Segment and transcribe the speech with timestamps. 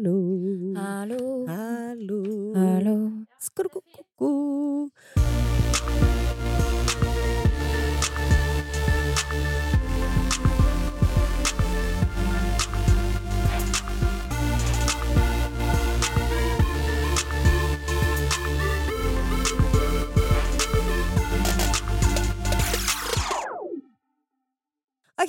[0.00, 0.72] Hallo.
[0.80, 1.44] Hallo.
[1.44, 2.20] Hallo.
[2.56, 2.96] Hallo.
[3.36, 4.88] Skrukukku.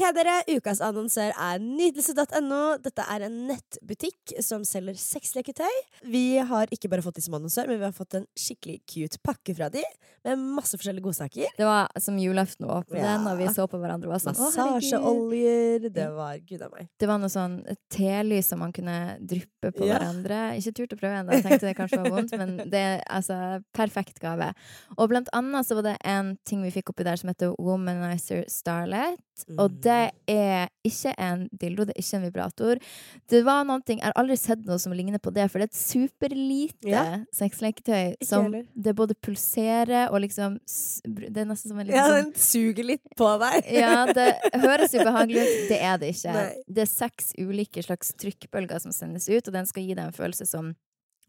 [0.02, 0.33] Ok, dere.
[0.49, 2.59] Ukas annonsør er nydelse.no.
[2.81, 5.75] Dette er en nettbutikk som selger sexleketøy.
[6.09, 9.20] Vi har ikke bare fått de som annonsør, men vi har fått en skikkelig cute
[9.22, 9.84] pakke fra de,
[10.25, 11.53] med masse forskjellige godsaker.
[11.58, 13.11] Det var som julaften var åpne Ja.
[13.13, 14.49] den, og vi så på hverandre og var sånn «Å.
[14.49, 15.85] Massasjeoljer.
[15.94, 16.89] Det var gud a meg.
[16.97, 17.59] Det var noe sånn
[17.94, 19.99] telys som man kunne dryppe på Ja.
[19.99, 20.41] hverandre.
[20.58, 24.17] Ikke turt å prøve ennå, tenkte det kanskje var vondt, men det er altså perfekt
[24.20, 24.49] gave.
[24.97, 28.45] Og blant annet så var det en ting vi fikk oppi der som heter Womanizer
[28.49, 29.20] Starlet.
[29.58, 29.81] Og Mm.
[29.91, 32.81] Det er ikke en dildo, det er ikke en vibrator.
[33.30, 35.67] Det var noen ting, Jeg har aldri sett noe som ligner på det, for det
[35.67, 37.04] er et superlite Ja.
[37.36, 38.66] sexleketøy som heller.
[38.75, 40.58] det både pulserer og liksom
[41.06, 43.67] Det er nesten som en liten Ja, sånn den suger litt på deg.
[43.83, 44.30] ja, det
[44.61, 45.70] høres ubehagelig ut.
[45.70, 46.33] Det er det ikke.
[46.33, 46.48] Nei.
[46.67, 50.16] Det er seks ulike slags trykkbølger som sendes ut, og den skal gi deg en
[50.16, 50.73] følelse som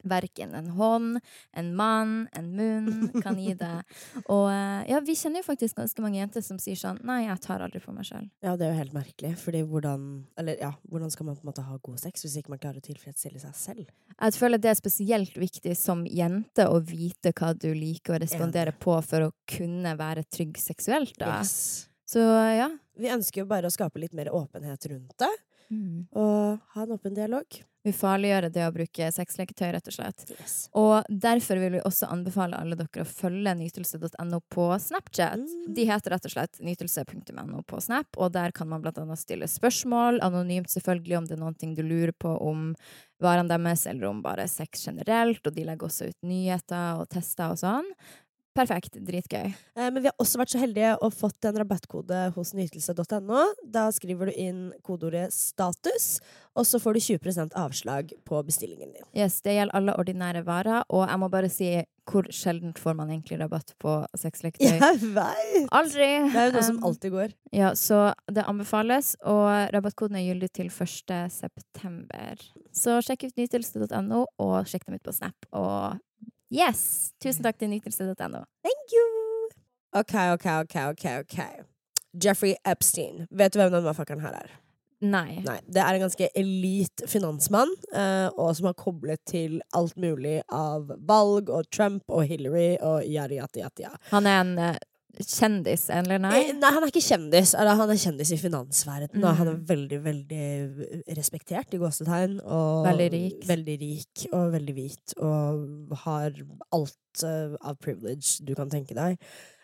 [0.08, 1.20] verken en hånd,
[1.52, 3.74] en mann, en munn kan gi det.
[4.34, 7.38] Og eh, ja, vi kjenner jo faktisk ganske mange jenter som sier sånn Nei, jeg
[7.44, 8.26] tar aldri på meg sjøl.
[8.44, 9.32] Ja, det er jo helt merkelig.
[9.42, 10.08] Fordi hvordan
[10.38, 12.82] Eller ja, hvordan skal man på en måte ha god sex hvis ikke man klarer
[12.82, 13.92] å tilfredsstille seg selv?
[14.16, 18.74] Jeg føler det er spesielt viktig som jente å vite hva du liker å respondere
[18.76, 21.40] på for å kunne være trygg seksuelt, da.
[21.40, 21.88] Yes.
[22.12, 22.68] Så ja.
[22.98, 25.30] Vi ønsker jo bare å skape litt mer åpenhet rundt det,
[25.72, 26.06] Mm.
[26.12, 27.62] og ha en åpen dialog.
[27.82, 30.24] Ufarliggjøre det å bruke sexleketøy, rett og slett.
[30.30, 30.52] Yes.
[30.78, 35.42] Og derfor vil vi også anbefale alle dere å følge nytelse.no på Snapchat.
[35.42, 35.72] Mm.
[35.74, 39.48] De heter rett og slett nytelse.no på Snap, og der kan man blant annet stille
[39.50, 42.70] spørsmål, anonymt selvfølgelig, om det er ting du lurer på om
[43.22, 47.50] varene deres, eller om bare sex generelt, og de legger også ut nyheter og tester
[47.50, 47.90] og sånn.
[48.54, 48.98] Perfekt.
[49.00, 49.46] Dritgøy.
[49.76, 53.46] Eh, Men vi har også vært så heldige og fått en rabattkode hos nytelse.no.
[53.64, 56.20] Da skriver du inn kodeordet 'status',
[56.54, 59.06] og så får du 20% avslag på bestillingen din.
[59.16, 61.70] Yes, det gjelder alle ordinære varer, og jeg må bare si
[62.10, 64.78] hvor sjeldent får man egentlig rabatt på sexleketøy?
[64.82, 65.68] Jeg veit!
[65.70, 66.08] Aldri!
[66.32, 67.32] Det er jo noe som Um, alltid går.
[67.54, 71.30] Ja, så det anbefales, og rabattkoden er gyldig til 1.
[71.30, 72.42] september.
[72.74, 75.46] Så sjekk ut nytelse.no, og sjekk dem ut på Snap.
[75.52, 76.00] Og
[76.52, 77.12] yes!
[77.22, 78.44] Tusen takk til nytelse.no.
[78.64, 79.06] Thank you!
[79.92, 81.06] OK, OK, OK, OK.
[81.24, 81.38] ok
[82.24, 83.26] Jeffrey Epstein.
[83.30, 84.52] Vet du hvem den motherfuckeren her er?
[85.02, 85.40] Nei.
[85.42, 90.38] Nei, Det er en ganske elit finansmann, eh, og som har koblet til alt mulig
[90.46, 93.64] av valg og Trump og Hillary og yada, yada.
[93.66, 93.96] yada.
[94.12, 94.76] Han er en eh,
[95.20, 96.32] kjendis, eller nei?
[96.48, 97.54] Eh, Nei, han er ikke kjendis.
[97.58, 99.22] Eller, han er kjendis i finansverdenen.
[99.24, 99.36] Og Mm.
[99.36, 102.40] han er veldig, veldig respektert i gåsetegn.
[102.44, 103.46] Og Veldig rik.
[103.48, 105.14] Veldig rik og veldig hvit.
[105.20, 106.32] Og har
[106.72, 109.18] alt uh, av privilege du kan tenke deg.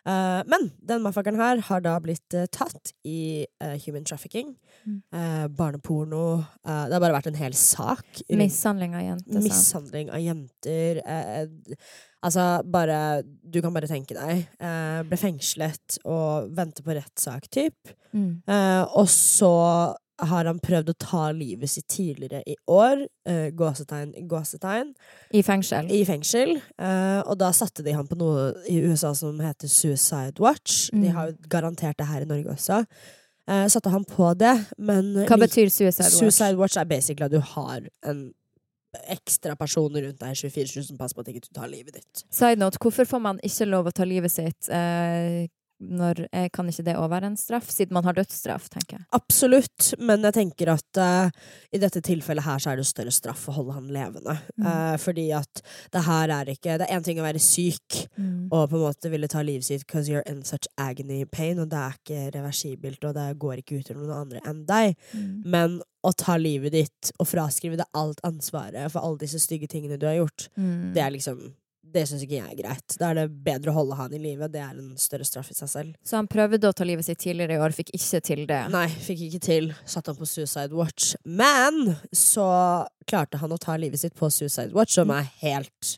[0.08, 4.54] Uh, men den motherfuckeren her har da blitt uh, tatt i eh, human trafficking.
[4.88, 5.02] Mm.
[5.12, 6.22] eh, barneporno.
[6.64, 8.22] eh, det har bare vært en hel sak.
[8.30, 9.42] Mishandling av jenter.
[9.44, 11.02] Mishandling av jenter.
[11.04, 11.46] Eh,
[12.24, 14.46] altså, bare Du kan bare tenke deg.
[14.58, 17.94] Eh, ble fengslet og venter på rettssak, typ.
[18.14, 18.42] Mm.
[18.48, 19.52] Eh, og så
[20.20, 23.04] har han prøvd å ta livet sitt tidligere i år.
[23.28, 24.88] Uh, gåsetegn, gåsetegn.
[25.32, 25.86] I fengsel.
[25.94, 26.56] I fengsel.
[26.74, 30.88] Uh, og da satte de han på noe i USA som heter Suicide Watch.
[30.90, 31.14] De Mm.
[31.14, 32.80] har jo garantert det her i Norge også.
[33.48, 36.18] Eh, satte han på det, men Hva betyr suicide watch?
[36.20, 38.26] Suicide Watch er basically at du har en
[39.12, 42.24] ekstra person rundt deg 24 som passer på at ikke du tar livet ditt.
[42.34, 45.46] Side note, hvorfor får man ikke lov å ta livet sitt eh,
[45.80, 47.68] når eh, Kan ikke det òg være en straff?
[47.70, 49.06] Siden man har dødsstraff, tenker jeg.
[49.14, 51.30] Absolutt, men jeg tenker at uh,
[51.72, 54.34] i dette tilfellet her så er det større straff å holde han levende.
[54.58, 54.66] Mm.
[54.66, 55.62] Uh, fordi at
[55.94, 58.48] det her er ikke Det er én ting å være syk Mm.
[58.50, 61.68] og på en måte ville ta livet sitt because you're in such agony pain, og
[61.70, 64.96] det er ikke reversibelt, og det går ikke ut over noen andre enn deg.
[65.14, 65.28] Mm.
[65.46, 69.98] Men å ta livet ditt og fraskrive deg alt ansvaret for alle disse stygge tingene
[69.98, 70.92] du har gjort, Mm.
[70.94, 71.52] det er liksom
[71.94, 72.96] Det syns ikke jeg er greit.
[73.00, 74.48] Da er det bedre å holde han i live.
[74.52, 75.94] Det er en større straff i seg selv.
[76.06, 78.60] Så han prøvde å ta livet sitt tidligere i år, fikk ikke til det.
[78.74, 79.70] Nei, fikk ikke til.
[79.88, 81.14] Satt han på Suicide Watch.
[81.24, 82.48] Men så
[83.08, 85.96] klarte han å ta livet sitt på Suicide Watch, som er helt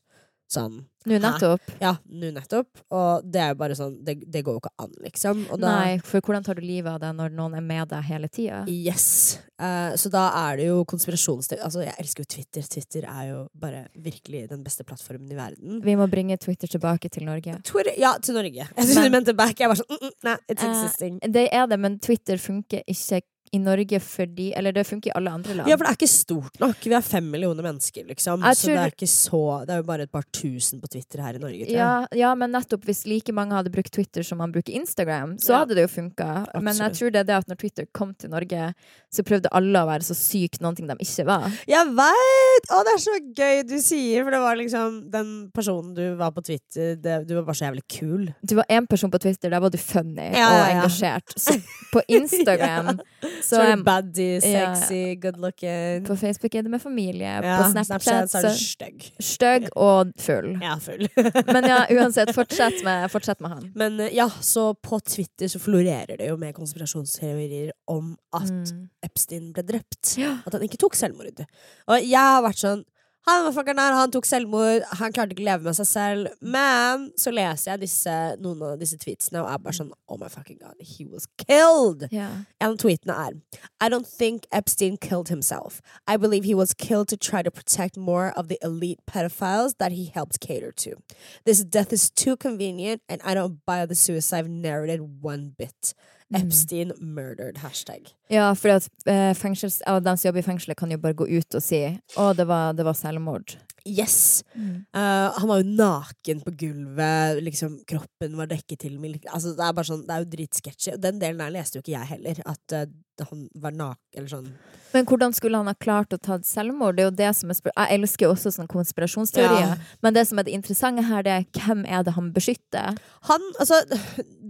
[0.55, 1.21] sånn Nå Hæ?
[1.25, 1.69] nettopp.
[1.81, 2.83] Ja, nå nettopp.
[2.93, 5.47] Og det er jo bare sånn Det, det går jo ikke an, liksom.
[5.55, 8.29] Da, Nei, for hvordan tar du livet av deg når noen er med deg hele
[8.29, 8.59] tida?
[8.69, 9.39] Yes.
[9.57, 12.69] Uh, så da er det jo konspirasjonsteori Altså, jeg elsker jo Twitter.
[12.75, 15.81] Twitter er jo bare virkelig den beste plattformen i verden.
[15.85, 17.57] Vi må bringe Twitter tilbake til Norge.
[17.65, 18.69] Twitter, ja, til Norge.
[18.69, 19.57] Jeg trodde du mente back.
[19.57, 21.21] Jeg var sånn mm, mm, Nei, it's uh, existing.
[21.33, 25.31] Det er det, men Twitter funker ikke i Norge fordi Eller det funker i alle
[25.35, 25.69] andre land.
[25.69, 26.77] Ja, for det er ikke stort nok.
[26.87, 28.45] Vi er fem millioner mennesker, liksom.
[28.47, 31.23] Jeg Så det er ikke så Det er jo bare et par tusen på Twitter
[31.25, 31.81] her i Norge, tror jeg.
[31.81, 35.51] Ja, ja, men nettopp hvis like mange hadde brukt Twitter som man bruker Instagram, så
[35.55, 35.59] Ja.
[35.65, 36.31] hadde det jo funka.
[36.63, 38.75] Men jeg tror det er det at når Twitter kom til Norge,
[39.13, 41.51] så prøvde alle å være så sykt noen ting de ikke var.
[41.67, 42.71] Jeg veit!
[42.71, 46.31] Å, det er så gøy du sier, for det var liksom den personen du var
[46.31, 48.35] på Twitter det, Du var bare så jævlig kul.
[48.47, 51.35] Du var én person på Twitter, der var du funny Ja, og engasjert.
[51.37, 51.59] Så
[51.93, 53.01] på Instagram
[53.43, 55.15] Så, så er er baddy, sexy, Ja.
[55.23, 56.05] good looking.
[56.07, 57.33] På Facebook er det med familie.
[57.43, 59.07] ja, på Snapchat, så er så stygg.
[59.21, 60.53] stygg og full.
[60.63, 61.09] Ja, full.
[61.55, 63.73] Men ja, uansett, fortsett med, fortsett med han.
[63.75, 68.89] Men eh, ja, så på Twitter så florerer det jo med konspirasjonsteorier om at Mm.
[69.03, 70.17] Epstein ble drept.
[70.19, 70.37] Ja.
[70.47, 71.45] At han ikke tok selvmord.
[71.89, 72.83] Og jeg har vært sånn
[73.29, 76.31] han motherfuckeren der, han tok selvmord, han klarte ikke å leve med seg selv.
[76.41, 80.31] Men så leser jeg disse, noen av disse tweetsene og er bare sånn Oh my
[80.33, 82.07] fucking god, he was killed!
[82.15, 82.31] Ja.
[82.59, 83.37] En av tweetene er
[83.81, 85.81] I don't think Epstein killed himself.
[86.09, 89.93] I believe he was killed to try to protect more of the elite pedophiles that
[89.93, 90.97] he helped cater to.
[91.45, 95.95] This death is too convenient, and I don't buy the suicide narrative one bit.
[96.37, 97.59] Epstein murdered.
[97.59, 98.13] Hashtag.
[98.31, 101.27] Ja, for at eh, fengsels, ja, de som jobber i fengselet, kan jo bare gå
[101.27, 101.83] ut og si
[102.17, 103.57] å, det var, det var selvmord.
[103.85, 104.45] Yes!
[104.57, 109.65] Uh, han var jo naken på gulvet, liksom kroppen var dekket til med altså, Det
[109.65, 110.97] er sånn, det er jo dritsketsjy.
[111.01, 112.85] Den delen der leste jo ikke jeg heller, at uh,
[113.31, 114.53] han var naken eller sånn.
[114.95, 116.99] Men hvordan skulle han ha klart å ta selvmord?
[116.99, 119.77] Det er jo det som er Jeg elsker jo også sånn konspirasjonsteorier.
[119.77, 119.93] Ja.
[120.05, 122.99] Men det som er det interessante her, det er hvem er det han beskytter?
[123.31, 123.81] Han, altså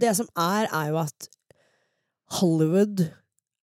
[0.01, 1.31] Det som er, er jo at
[2.39, 3.07] Hollywood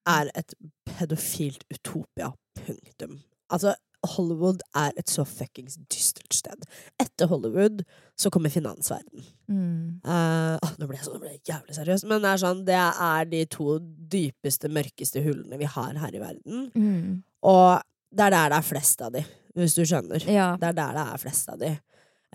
[0.08, 0.56] er et
[0.88, 2.32] pedofilt utopia.
[2.58, 3.20] Punktum.
[3.54, 3.76] Altså,
[4.06, 6.68] Hollywood er et så fuckings dystert sted.
[7.02, 7.84] Etter Hollywood
[8.20, 9.26] så kommer finansverden.
[9.48, 10.00] Mm.
[10.06, 12.78] Uh, nå ble jeg, sånn, nå ble jeg jævlig seriøs, men det er sånn Det
[12.78, 13.78] er de to
[14.14, 16.68] dypeste, mørkeste hullene vi har her i verden.
[16.76, 17.22] Mm.
[17.48, 17.84] Og
[18.14, 19.24] det er der det er flest av de,
[19.58, 20.24] hvis du skjønner.
[20.30, 20.54] Ja.
[20.60, 21.74] Det er der det er flest av de.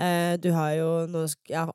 [0.00, 1.66] Eh, du har jo ja,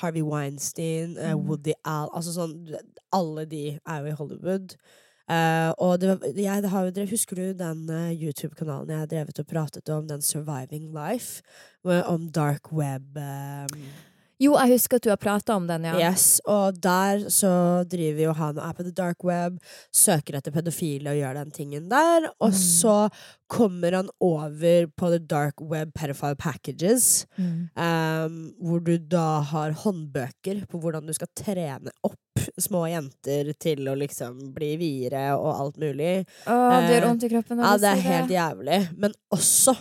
[0.00, 1.48] Harvey Weinstein, eh, Mm.
[1.48, 2.76] Woody Al Altså sånn
[3.12, 4.76] Alle de er jo i Hollywood.
[5.26, 9.88] Uh, og det, jeg har Husker du den eh, YouTube-kanalen jeg har drevet og pratet
[9.90, 11.42] om, den Surviving Life?
[11.82, 13.16] Om dark web.
[13.16, 13.66] eh,
[14.38, 15.94] Jo, jeg husker at du har prata om den, ja.
[16.10, 17.50] Yes, og der så
[17.88, 19.56] driver jo han og er på the dark web,
[19.96, 22.58] søker etter pedofile og gjør den tingen der, og Mm.
[22.60, 22.96] så
[23.48, 27.68] kommer han over på the dark web pedophile packages, Mm.
[27.76, 32.20] um, hvor du da har håndbøker på hvordan du skal trene opp
[32.60, 36.26] små jenter til å liksom bli videre og alt mulig.
[36.46, 37.56] Å, det Eh, gjør vondt i kroppen.
[37.56, 38.98] når Ja, det er helt jævlig.
[38.98, 39.76] Men også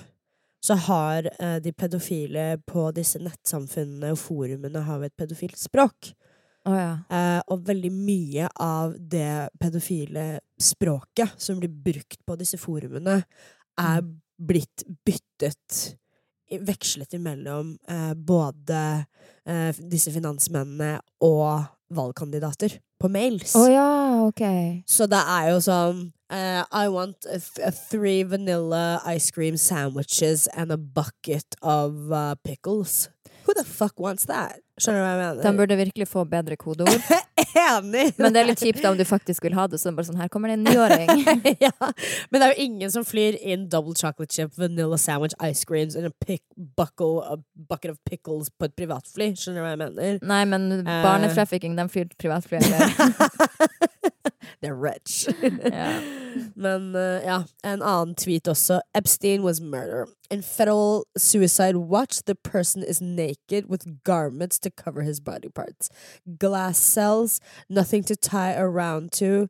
[0.65, 6.13] så har eh, de pedofile på disse nettsamfunnene og forumene har jo et pedofilt språk.
[6.65, 6.95] Oh, ja.
[7.13, 13.19] Eh, og veldig mye av det pedofile språket som blir brukt på disse forumene,
[13.77, 14.15] er Mm.
[14.39, 15.95] blitt byttet
[16.45, 19.05] Vekslet imellom eh, både
[19.49, 23.55] eh, disse finansmennene og valgkandidater på mails.
[23.57, 23.87] Å ja,
[24.27, 24.43] ok.
[24.85, 26.03] Så det er jo sånn
[26.35, 32.35] eh, I want a a three vanilla ice cream sandwiches and a bucket of uh,
[32.43, 33.09] pickles.
[33.45, 34.61] Who the fuck wants that?
[34.75, 35.43] Skjønner du hva jeg mener?
[35.45, 37.05] De burde virkelig få bedre kodeord.
[37.65, 38.09] Enig!
[38.19, 39.79] Men det er litt kjipt om du faktisk vil ha det.
[39.79, 41.23] Så er det bare sånn, her kommer det en niåring.
[41.65, 41.71] ja.
[42.27, 45.95] Men det er jo ingen som flyr inn double chocolate chip, vanilla sandwich, ice creams
[45.95, 46.43] and a pick
[46.75, 49.31] buckle, a bucket of pickles på et privatfly.
[49.39, 50.19] Skjønner du hva jeg mener?
[50.27, 51.01] Nei, men Eh.
[51.07, 52.59] barnetrafficking, de flyr privatfly.
[54.61, 55.27] They're rich.
[55.41, 56.01] yeah.
[56.55, 58.79] Men uh, ja, en annen tweet også.
[58.95, 60.07] Epstein was murder.
[60.31, 65.89] In federal suicide watch, the person is naked with garments to cover his body parts.
[66.37, 69.47] Glass cells, nothing to tie around to,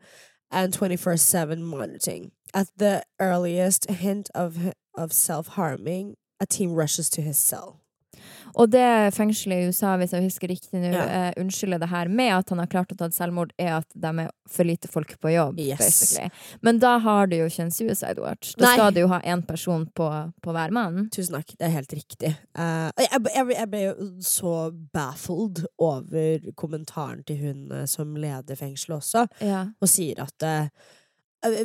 [0.51, 2.31] and 24-7 monitoring.
[2.53, 7.81] At the earliest hint of, of self-harming, a team rushes to his cell.
[8.55, 11.05] Og det fengselet i USA, hvis jeg husker riktig nå, Ja.
[11.27, 14.11] eh, unnskylder det her med at han har klart å ta selvmord, er at de
[14.23, 15.59] er for lite folk på jobb.
[15.59, 15.77] Yes.
[15.79, 16.29] basically.
[16.61, 18.53] Men da har du jo ikke en suicide watch.
[18.55, 18.73] Da Nei.
[18.77, 20.07] skal du jo ha én person på,
[20.41, 21.09] på hver mann.
[21.11, 22.31] Tusen takk, det er helt riktig.
[22.57, 24.55] Uh, jeg, jeg, jeg ble jo så
[24.95, 29.65] baffled over kommentaren til hun eh, som leder fengselet også, Ja.
[29.81, 30.69] og sier at eh,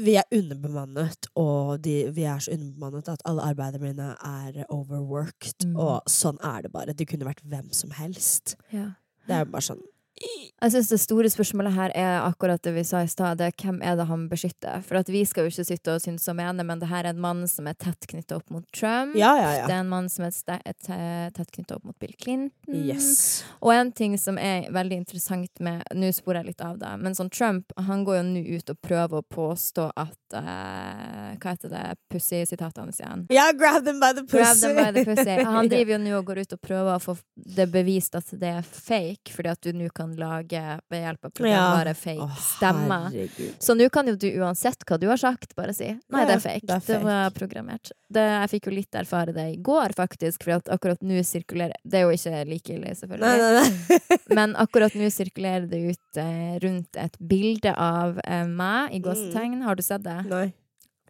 [0.05, 5.65] vi er underbemannet, og de, vi er så underbemannet at alle arbeiderne mine er overworked,
[5.67, 5.77] Mm.
[5.77, 6.93] og sånn er det bare.
[6.93, 8.57] Det kunne vært hvem som helst.
[8.73, 8.91] Ja.
[9.27, 9.83] Det er jo bare sånn
[10.21, 13.39] Jeg syns det store spørsmålet her er akkurat det vi sa i stad.
[13.41, 14.83] det Hvem er det han beskytter?
[14.85, 17.15] For at vi skal jo ikke sitte og synes og mene, men det her er
[17.15, 19.17] en mann som er tett knytta opp mot Trump.
[19.17, 19.67] Ja, ja, ja.
[19.71, 22.53] Det er en mann som er tett knytta opp mot Bill Clinton.
[22.69, 23.41] Yes.
[23.65, 27.17] Og en ting som er veldig interessant med Nå sporer jeg litt av det, men
[27.17, 31.73] sånn Trump han går jo nå ut og prøver å påstå at uh, Hva heter
[31.73, 33.25] det pussy-sitatet hans igjen?
[33.33, 34.45] Ja, grab them by the pussy.
[34.45, 35.39] Grab them by the pussy.
[35.57, 38.53] Han driver jo nå og går ut og prøver å få det bevist at det
[38.61, 43.15] er fake, fordi at du nå kan lage ved hjelp av programvare fake Å, stemmer.
[43.63, 46.43] Så nå kan jo du uansett hva du har sagt, bare si nei, det er
[46.45, 46.67] fake.
[46.67, 47.93] det er Det, var programmert.
[48.11, 51.77] Det, jeg fikk jo litt erfare det i går, faktisk, for at akkurat nå sirkulerer
[51.85, 53.27] Det er jo ikke like ille, selvfølgelig.
[53.27, 54.19] Nei, nei, nei.
[54.41, 58.97] Men akkurat nå sirkulerer det ut eh, rundt et bilde av eh, meg, Mm.
[58.97, 59.63] i gåsetegn.
[59.63, 60.19] Har du sett det?
[60.31, 60.49] nei.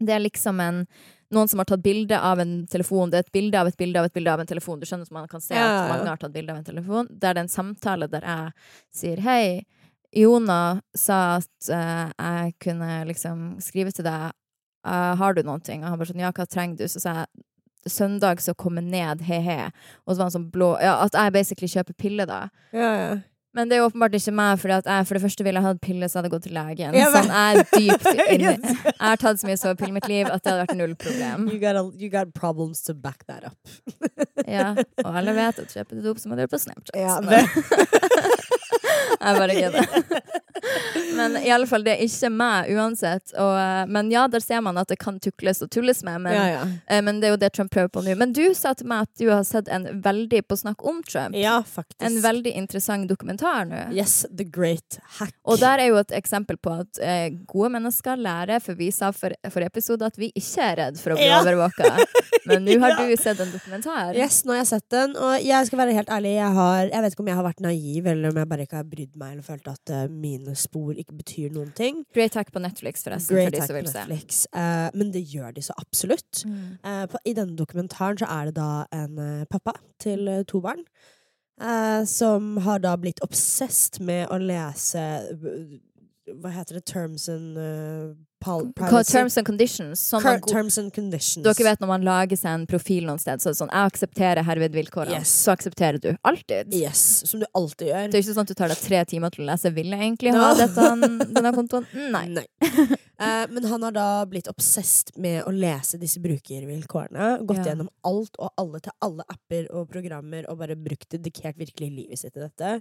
[0.00, 0.86] Det er liksom en
[1.34, 3.10] noen som har tatt bilde av en telefon.
[3.10, 4.80] Det er et bilde av et bilde av et bilde av en telefon.
[4.80, 6.66] Du skjønner så man kan se Ja, ja, at mange har tatt bilde av en
[6.66, 7.10] telefon.
[7.10, 8.52] Der det er en samtale der jeg
[9.02, 9.44] sier hei,
[10.16, 14.32] Jona sa at uh, jeg kunne liksom skrive til deg
[14.86, 15.84] uh, Har du noen ting?
[15.84, 16.90] Og han bare sånn ja, hva trenger du?
[16.90, 17.46] Så sa jeg
[17.86, 19.70] søndag så komme ned, he-he.
[20.04, 22.40] Og så var han sånn blå Ja, at jeg basically kjøper piller, da.
[22.74, 23.12] Ja, ja.
[23.52, 26.06] Men det er åpenbart ikke meg, fordi at jeg for det første ville hatt piller,
[26.06, 26.94] så hadde jeg gått til legen.
[26.94, 30.30] Ja, Sånn, jeg er dypt inni Jeg har tatt så mye sovepiller i mitt liv
[30.30, 31.48] at det hadde vært null problem.
[31.50, 33.58] You got, a, you got problems to back that up.
[34.50, 34.70] Ja,
[35.04, 36.96] og alle vet at kjøper du dop, så må du gjøre det på Snapchat.
[36.96, 38.40] Ja, det-
[39.20, 39.84] Jeg bare kødder.
[41.16, 43.32] Men i alle fall, det er ikke meg uansett.
[43.34, 46.20] Og, eh, men ja, der ser man at det kan tukles og tulles med.
[46.24, 46.62] Men, ja, ja.
[46.88, 48.14] eh, men det er jo det Trump prøver på nå.
[48.20, 51.36] Men du sa til meg at du har sett en veldig på snakk om Trump.
[51.36, 52.00] ja, faktisk.
[52.06, 53.82] En veldig interessant dokumentar nå.
[53.96, 55.34] Yes, the great hack.
[55.44, 59.10] Og der er jo et eksempel på at eh, gode mennesker lærer, for vi sa
[59.12, 61.40] for, for episode at vi ikke er redd for å bli Ja.
[61.42, 61.90] overvåka.
[62.50, 64.14] Men nå har du sett en dokumentar.
[64.16, 67.04] Yes, nå har jeg sett den, og jeg skal være helt ærlig, jeg, har, jeg
[67.04, 69.34] vet ikke om jeg har vært naiv, eller om jeg bare ikke har brydd meg,
[69.36, 72.04] eller følt at eh, mine spor ikke betyr noen ting.
[72.14, 73.92] Great Hack på Netflix, forresten, Great for hack på.
[73.98, 74.44] Netflix.
[74.54, 76.44] Eh, men det gjør de så absolutt.
[76.46, 76.78] Mm.
[76.84, 80.84] Uh, på, I denne dokumentaren så er det da en eh, pappa til to barn.
[81.60, 85.02] Uh, som har da blitt obsessed med å lese
[86.40, 86.86] Hva heter det?
[86.88, 87.58] Terms and
[88.40, 90.00] Terms and conditions.
[90.00, 91.44] Sånn man terms and conditions.
[91.44, 93.92] dere vet når man lager seg en profil noen sted, så er det sånn 'Jeg
[93.92, 95.20] aksepterer herved vilkårene'.
[95.20, 95.28] Yes.
[95.28, 96.16] Så aksepterer du.
[96.24, 96.72] Alltid.
[96.72, 98.10] Yes, som du alltid gjør.
[98.10, 100.00] Det er ikke sånn at du tar deg tre timer til å lese 'Vil jeg
[100.00, 100.40] egentlig No.
[100.40, 100.74] ha dette,
[101.36, 102.46] denne kontoen?' Nei.
[103.20, 107.44] Eh, men han har da blitt obsessed med å lese disse brukervilkårene.
[107.44, 107.74] Gått Ja.
[107.74, 112.18] gjennom alt og alle til alle apper og programmer og bare brukt dedikert virkelig livet
[112.18, 112.80] sitt til dette.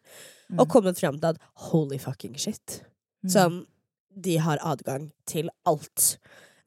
[0.50, 0.60] Mm.
[0.60, 2.82] Og kommet fram til at holy fucking shit.
[3.26, 3.30] Mm.
[3.30, 3.66] Sånn,
[4.22, 6.18] de har adgang til alt.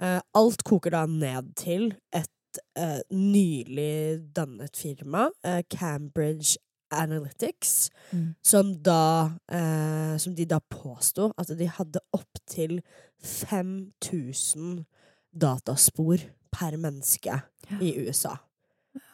[0.03, 6.59] Eh, alt koker da ned til et eh, nylig dannet firma, eh, Cambridge
[6.93, 8.35] Analytics, Mm.
[8.45, 12.83] som da eh, Som de da påsto at de hadde opptil
[13.23, 14.85] 5000
[15.33, 16.19] dataspor
[16.53, 17.41] per menneske
[17.71, 17.79] Ja.
[17.81, 18.37] i USA.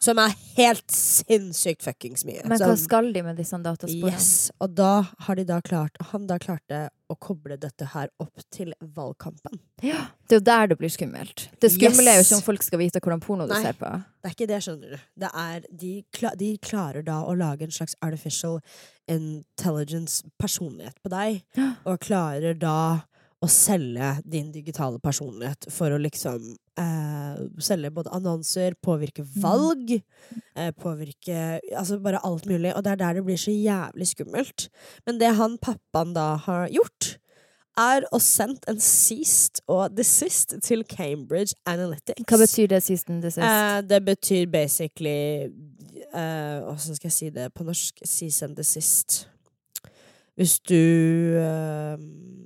[0.03, 2.43] Som er helt sinnssykt fuckings mye.
[2.47, 4.11] Men hva skal de med disse datasporene?
[4.11, 4.93] Yes, og da
[5.25, 9.57] har de da klart Han da klarte å koble dette her opp til valgkampen.
[9.83, 11.47] Ja, det er jo der det blir skummelt.
[11.59, 13.89] Det skumle er jo ikke om folk skal vite hvordan porno du ser på.
[14.19, 15.07] Det er ikke det, skjønner du.
[15.23, 18.59] Det er, de, kla, de klarer da å lage en slags artificial
[19.09, 21.41] intelligence personlighet på deg,
[21.87, 22.77] og klarer da
[23.39, 29.95] å selge din digitale personlighet for å liksom eh, selge både annonser, påvirke valg,
[30.55, 32.73] eh, påvirke Altså bare alt mulig.
[32.75, 34.67] Og det er der det blir så jævlig skummelt.
[35.07, 37.15] Men det han pappaen da har gjort,
[37.79, 42.25] er å sendt en sist og desist til Cambridge Analytics.
[42.27, 43.45] Hva betyr det sist and desist?
[43.45, 45.47] Eh, det betyr basically
[46.11, 48.03] eh, skal jeg si det på norsk?
[48.03, 49.23] Cease and desist.
[50.39, 50.75] Hvis du
[51.35, 51.99] eh,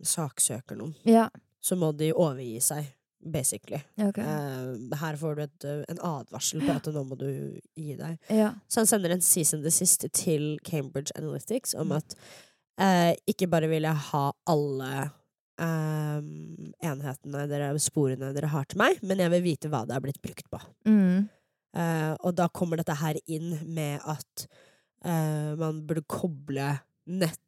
[0.09, 1.27] saksøker noen, ja,
[1.63, 2.87] så må de overgi seg,
[3.23, 3.79] basically.
[4.01, 4.17] ok.
[4.19, 7.27] Eh, her får du et, eh, en advarsel på at nå må du
[7.77, 8.17] gi deg.
[8.33, 8.49] ja.
[8.67, 11.97] Så han sender en cease and desist til Cambridge Analytics om Mm.
[12.01, 12.15] at
[12.81, 14.89] eh, ikke bare vil jeg ha alle
[15.61, 16.21] eh,
[16.89, 20.21] enhetene, dere, sporene dere har til meg, men jeg vil vite hva det er blitt
[20.23, 20.59] brukt på.
[20.89, 21.29] Mm.
[21.77, 24.47] Eh, og da kommer dette her inn med at
[25.05, 26.73] eh, man burde koble
[27.07, 27.39] nett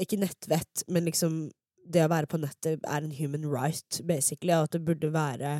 [0.00, 1.50] Ikke nettvett, men liksom
[1.84, 4.54] det å være på nettet er en human right, basically.
[4.56, 5.50] Og at det burde være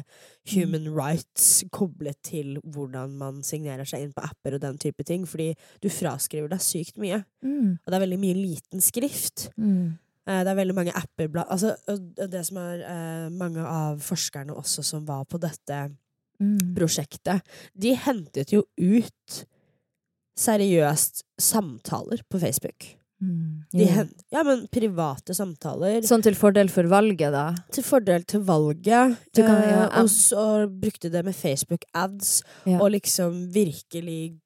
[0.55, 5.27] human rights koblet til hvordan man signerer seg inn på apper og den type ting.
[5.29, 5.51] Fordi
[5.85, 7.21] du fraskriver deg sykt mye.
[7.45, 7.77] Mm.
[7.77, 9.51] Og det er veldig mye liten skrift.
[9.61, 9.99] Mm.
[10.25, 11.75] Eh, Det er veldig mange apper bla, altså,
[12.17, 15.91] Det som er eh, mange av forskerne også som var på dette
[16.43, 16.75] Mm.
[16.75, 17.45] prosjektet,
[17.79, 19.45] de hentet jo ut
[20.37, 22.97] seriøst samtaler på Facebook.
[23.21, 27.55] De hen, ja, men private samtaler Sånn til fordel for valget, da?
[27.73, 29.17] til fordel til valget.
[29.35, 32.79] Kan- eh, ja, og så brukte det med Facebook ads, Ja.
[32.81, 34.39] og liksom virkelig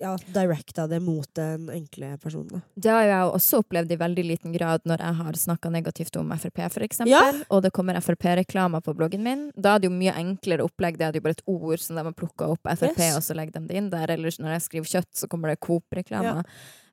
[0.00, 2.62] ja, directa det mot den enkle personen.
[2.74, 6.30] Det har jeg også opplevd i veldig liten grad når jeg har snakka negativt om
[6.38, 7.32] Frp, for eksempel, Ja.
[7.50, 9.50] og det kommer Frp-reklamer på bloggen min.
[9.60, 10.96] Da er det jo mye enklere opplegg.
[10.96, 13.16] Det er jo bare et ord som de har plukka opp Frp, Yes.
[13.16, 14.10] og så legger de det inn der.
[14.10, 16.44] Eller når jeg skriver kjøtt, så kommer det Coop-reklamer.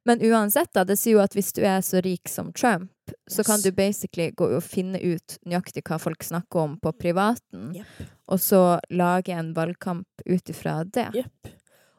[0.07, 2.91] Men uansett, da, det sier jo at hvis du er så rik som Trump,
[3.27, 7.73] så kan du basically gå og finne ut nøyaktig hva folk snakker om på privaten,
[7.75, 8.09] yep.
[8.31, 8.61] og så
[8.91, 11.09] lage en valgkamp ut ifra det.
[11.15, 11.51] Jepp.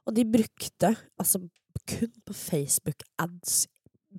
[0.08, 1.42] Og de brukte altså
[1.88, 3.66] kun på Facebook ads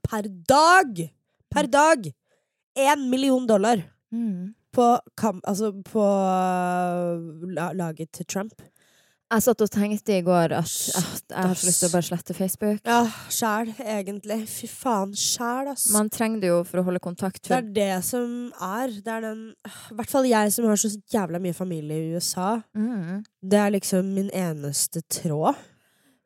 [0.05, 1.08] per dag!
[1.50, 2.12] Per dag!
[2.77, 3.81] Én million dollar
[4.12, 4.55] Mm.
[4.74, 4.86] på,
[5.17, 6.01] kamp, altså på
[7.77, 8.62] laget til Trump.
[9.29, 12.07] Jeg satt og tenkte i går at, at jeg har så lyst til å bare
[12.07, 12.79] slette Facebook.
[12.81, 14.39] Ja, sjæl, egentlig.
[14.50, 15.86] Fy faen, sjæl, ass.
[15.93, 17.43] Man trenger det jo for å holde kontakt.
[17.45, 18.95] Det er det som er.
[19.05, 22.55] Det er den I hvert fall jeg som har så jævla mye familie i USA.
[22.74, 23.21] mm.
[23.39, 25.55] Det er liksom min eneste tråd.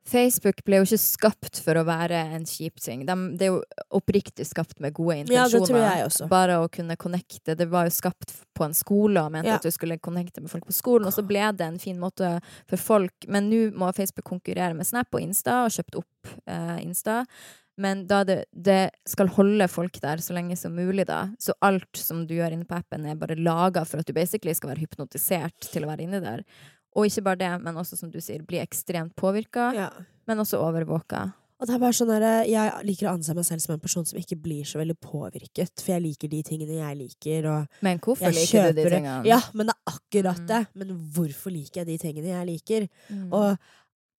[0.06, 3.06] Facebook ble jo ikke skapt for å være en kjip ting.
[3.08, 3.62] De, det er jo
[3.96, 5.54] oppriktig skapt med gode Ja, intensjoner.
[5.54, 6.28] det tror jeg også.
[6.32, 7.56] Bare å kunne connecte.
[7.56, 9.56] Det var jo skapt på en skole og mente Ja.
[9.62, 12.36] at du skulle connecte med folk på skolen, og så ble det en fin måte
[12.68, 13.14] for folk.
[13.28, 17.24] Men nå må Facebook konkurrere med Snap og Insta, og kjøpt opp eh, Insta.
[17.80, 21.30] Men da det, det skal holde folk der så lenge som mulig, da.
[21.42, 24.54] Så alt som du gjør inne på appen, er bare laga for at du basically
[24.54, 26.44] skal være hypnotisert til å være inni der.
[26.96, 29.90] Og ikke bare det, men også, som du sier, bli ekstremt påvirka, Ja.
[30.28, 31.34] men også overvåka.
[31.60, 34.04] Og det er bare sånn der, Jeg liker å anse meg selv som en person
[34.06, 35.72] som ikke blir så veldig påvirket.
[35.80, 37.68] For jeg liker de tingene jeg liker.
[37.82, 39.26] Men hvorfor jeg liker du de tingene?
[39.26, 40.48] Ja, men det er akkurat Mm.
[40.48, 40.68] det.
[40.76, 42.90] Men hvorfor liker jeg de tingene jeg liker?
[43.10, 43.32] Mm.
[43.32, 43.58] Og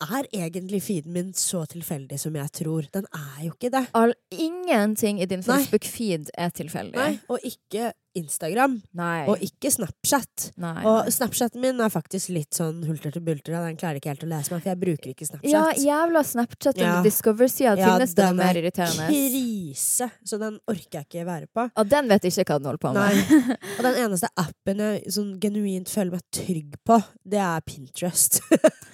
[0.00, 2.88] er egentlig feeden min så tilfeldig som jeg tror?
[2.92, 3.88] Den er jo ikke det.
[3.94, 6.94] All, ingenting i din Facebook-feed er tilfeldig.
[6.94, 8.76] Nei, Og ikke Instagram.
[8.96, 9.24] Nei.
[9.30, 10.48] Og ikke Snapchat.
[10.62, 10.84] Nei.
[10.88, 13.56] Og Snapchaten min er faktisk litt sånn hulter til bulter.
[13.56, 15.50] Den klarer ikke helt å lese meg, for jeg bruker ikke Snapchat.
[15.50, 16.94] ja, jævla Snapchat Ja.
[17.04, 19.08] Discover-sida Ja, finnes det den noe mer er irriterende.
[19.08, 20.10] Krise!
[20.24, 21.66] Så den orker jeg ikke være på.
[21.74, 23.02] Og den vet ikke hva den holder på med.
[23.02, 23.58] Nei.
[23.78, 28.40] Og den eneste appen jeg sånn genuint føler meg trygg på, det er Pinterest.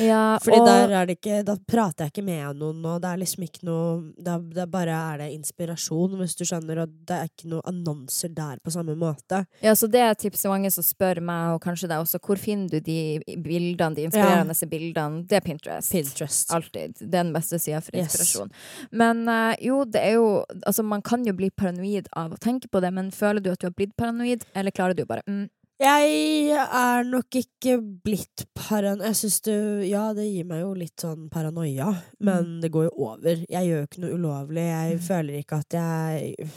[0.00, 3.10] Ja, Fordi og, der er det ikke Da prater jeg ikke med noen, og det
[3.10, 4.38] er liksom ikke noe Da,
[4.70, 8.70] bare er det inspirasjon, hvis du skjønner, og det er ikke noe annonser der på
[8.74, 9.44] samme måte.
[9.62, 12.18] ja, så det er et tips til mange som spør meg, og kanskje deg også,
[12.22, 15.24] hvor finner du de bildene, de inspirerende bildene?
[15.28, 15.90] Det er Pinterest.
[15.92, 16.52] Pinterest.
[16.54, 16.94] Alltid.
[17.00, 18.06] Det er den beste sida for Yes.
[18.14, 18.50] inspirasjon.
[18.92, 22.68] Men eh, jo, det er jo Altså, man kan jo bli paranoid av å tenke
[22.70, 25.48] på det, men føler du at du har blitt paranoid, eller klarer du bare mm,
[25.82, 29.56] Jeg er nok ikke blitt paranoid Jeg syns det
[29.90, 31.88] Ja, det gir meg jo litt sånn paranoia,
[32.20, 33.42] men det går jo over.
[33.48, 34.66] Jeg gjør jo ikke noe ulovlig.
[34.68, 35.02] Jeg Mm.
[35.08, 36.48] føler ikke at jeg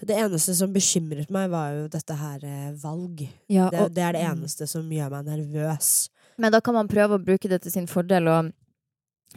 [0.00, 3.26] Det eneste som bekymret meg, var jo dette her eh, valg.
[3.52, 4.30] ja, Det, og- det er det mm.
[4.32, 6.08] eneste som gjør meg nervøs.
[6.40, 8.52] Men da kan man prøve å bruke det til sin fordel og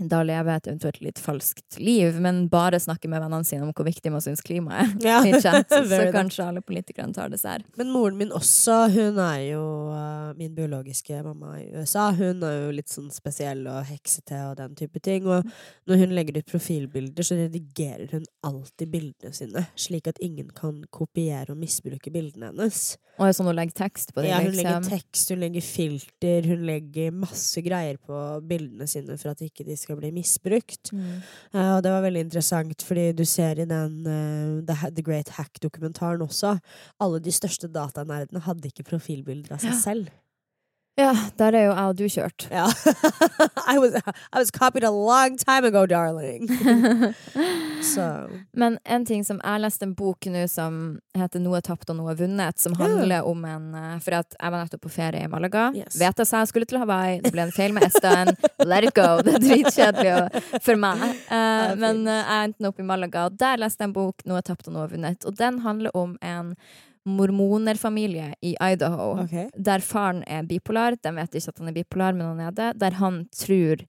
[0.02, 3.86] da leve et eventuelt litt falskt liv, men bare snakke med vennene sine om hvor
[3.86, 5.06] viktig man syns klimaet er.
[5.06, 5.20] Ja.
[5.94, 7.62] Så kanskje alle politikerne tar det sær.
[7.78, 9.62] Men moren min også, hun er jo
[9.94, 12.08] uh, min biologiske mamma i USA.
[12.18, 15.30] Hun er jo litt sånn spesiell og heksete og den type ting.
[15.30, 15.46] Og
[15.90, 20.82] når hun legger ut profilbilder, så redigerer hun alltid bildene sine, slik at ingen kan
[20.94, 22.96] kopiere og misbruke bildene hennes.
[23.22, 24.90] Og sånn hun legger tekst på det, Ja, hun legger liksom.
[24.90, 29.78] tekst, hun legger filter, hun legger masse greier på bildene sine for at ikke de
[29.84, 30.90] skal bli misbrukt.
[30.96, 31.22] Mm.
[31.54, 35.30] Uh, og det var veldig interessant, fordi du ser i den uh, The, The Great
[35.38, 36.56] Hack-dokumentaren også,
[37.04, 39.80] alle de største datanerdene hadde ikke profilbilder av seg Ja.
[39.84, 40.12] selv.
[40.94, 41.10] Ja,
[41.42, 42.44] der er jo jeg og du kjørt.
[42.54, 42.68] Ja.
[43.74, 46.46] I, was, I was copied a long time ago, darling.
[47.84, 48.08] Så
[48.58, 52.16] Men en ting som jeg leste en bok nå som heter 'Noe tapt og noe
[52.16, 55.32] vunnet', som handler handler om en eh, For at jeg var nettopp på ferie i
[55.32, 55.72] Malaga.
[55.76, 55.98] Yes.
[56.00, 58.34] Vet jeg sa jeg skulle til Hawaii, det ble en feil med S-en.
[58.70, 59.20] Let it go.
[59.26, 61.04] Det er dritkjedelig for meg.
[61.30, 64.42] Uh, men eh, jeg endte opp i Malaga, og der leste jeg en bok 'Noe
[64.46, 65.28] tapt og noe vunnet'.
[65.30, 66.56] Og den handler om en
[67.04, 69.50] mormonerfamilie i Idaho okay.
[69.60, 70.96] der faren er bipolar.
[70.96, 72.70] De vet ikke at han er bipolar, men han er det.
[72.80, 73.84] Der han tror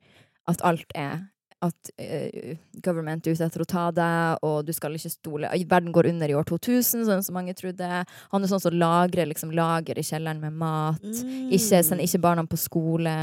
[0.50, 1.22] at alt er
[1.64, 5.94] at uh, government er ute etter å ta deg, og du skal ikke stole Verden
[5.94, 7.88] går under i år 2000, sånn som mange trodde.
[8.33, 11.03] Han er sånn som lagrer liksom, lager i kjelleren med mat.
[11.03, 11.50] Mm.
[11.55, 13.16] Ikke, send ikke barna på skole.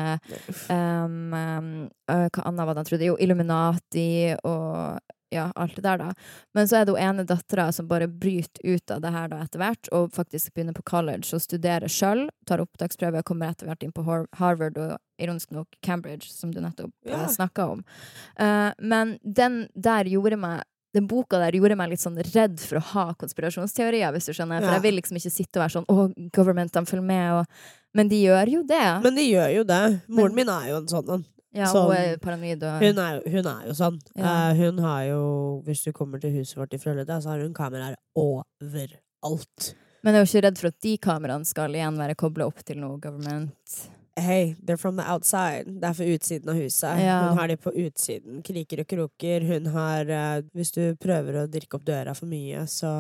[0.68, 1.72] Um, um,
[2.08, 3.10] hva annet var det han trodde?
[3.12, 5.00] Jo, Illuminati og
[5.32, 6.14] ja, alt det der, da.
[6.54, 9.42] Men så er det hun ene dattera som bare bryter ut av det her da
[9.46, 13.84] etter hvert, og faktisk begynner på college og studerer sjøl, tar opptaksprøve, kommer etter hvert
[13.88, 14.04] inn på
[14.40, 17.24] Harvard og ironisk nok Cambridge, som du nettopp Ja.
[17.24, 17.84] uh, snakka om.
[18.40, 20.64] Uh, men den der gjorde meg
[20.94, 24.60] den boka der gjorde meg litt sånn redd for å ha konspirasjonsteorier, hvis du skjønner.
[24.60, 24.74] For Ja.
[24.74, 27.46] jeg vil liksom ikke sitte og være sånn 'Å, government, de følger med', og
[27.94, 29.04] Men de gjør jo det.
[29.04, 30.02] Men de gjør jo det.
[30.10, 31.26] Moren Men- min er jo en sånn en.
[31.54, 34.00] Ja, sånn- hun er paranoid og Hun er, hun er jo sånn.
[34.16, 34.52] Ja.
[34.52, 35.22] Uh, hun har jo,
[35.66, 39.74] hvis du kommer til huset vårt i Frølunda, så har hun kameraer overalt.
[40.04, 42.64] Men jeg er jo ikke redd for at de kameraene skal igjen være kobla opp
[42.66, 43.90] til noe government.
[44.20, 45.64] Hey, they're from the outside.
[45.80, 47.00] Det er for utsiden av huset.
[47.00, 47.30] Ja.
[47.30, 48.42] Hun har de på utsiden.
[48.44, 49.46] Kriker og kroker.
[49.48, 52.92] Hun har uh, Hvis du prøver å dirke opp døra for mye, så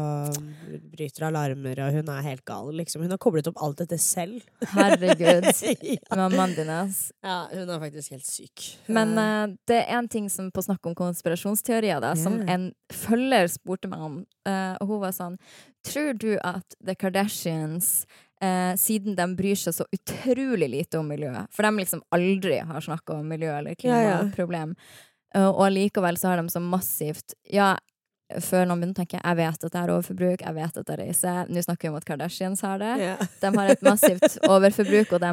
[0.93, 3.03] bryter alarmer, og hun er helt gal, liksom.
[3.03, 4.39] Hun har koblet opp alt dette selv.
[4.77, 5.49] Herregud.
[5.51, 5.99] ja.
[6.15, 7.03] Mammaen din, ass.
[7.19, 8.69] ja, hun er faktisk helt syk.
[8.87, 13.51] Men eh, det er en ting som på snakk om konspirasjonsteorier, da, som en følger
[13.51, 14.19] spurte meg om.
[14.47, 15.39] uh, og hun var sånn
[15.81, 18.05] Tror du at The Kardashians
[18.41, 21.47] eh, siden de bryr seg så utrolig lite om miljøet.
[21.53, 24.17] For de liksom aldri har snakka om miljø eller Ja, ja.
[24.19, 24.75] klimaproblem.
[25.35, 27.75] Eh, og allikevel så har de så massivt Ja,
[28.39, 30.99] før noen begynner å tenke jeg vet at det er overforbruk, jeg vet at jeg
[31.01, 31.49] reiser.
[31.51, 32.91] Nå snakker vi om at Kardashians har det.
[33.03, 33.15] ja.
[33.41, 35.31] De har et massivt overforbruk, og de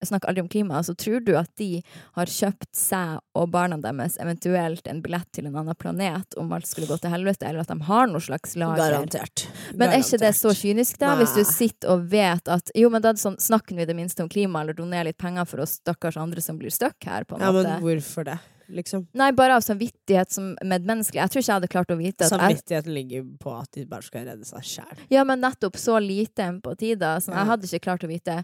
[0.00, 0.82] eh, snakker aldri om klima.
[0.86, 1.82] Så tror du at de
[2.16, 6.66] har kjøpt seg og barna deres eventuelt en billett til en annen planet om alt
[6.66, 8.82] skulle gå til helvete, eller at de har noe slags lager?
[8.98, 9.46] Garantert.
[9.74, 11.14] Men er ikke det så kynisk, da?
[11.20, 14.28] Hvis du sitter og vet at Jo, men da sånn, snakker vi det minste om
[14.30, 17.42] klima, eller donerer litt penger for oss stakkars andre som blir stuck her, på en
[17.46, 17.68] Ja, måte?
[17.68, 19.06] men hvorfor det, liksom?
[19.16, 21.22] Nei, bare av samvittighet som medmenneskelig.
[21.22, 24.02] Jeg tror ikke jeg hadde klart å vite at jeg, ligger på at de bare
[24.04, 25.00] skal redde seg sjæl.
[25.10, 27.16] Ja, men nettopp så lite empati, da.
[27.24, 28.42] Sånn, Jeg hadde ikke klart å vite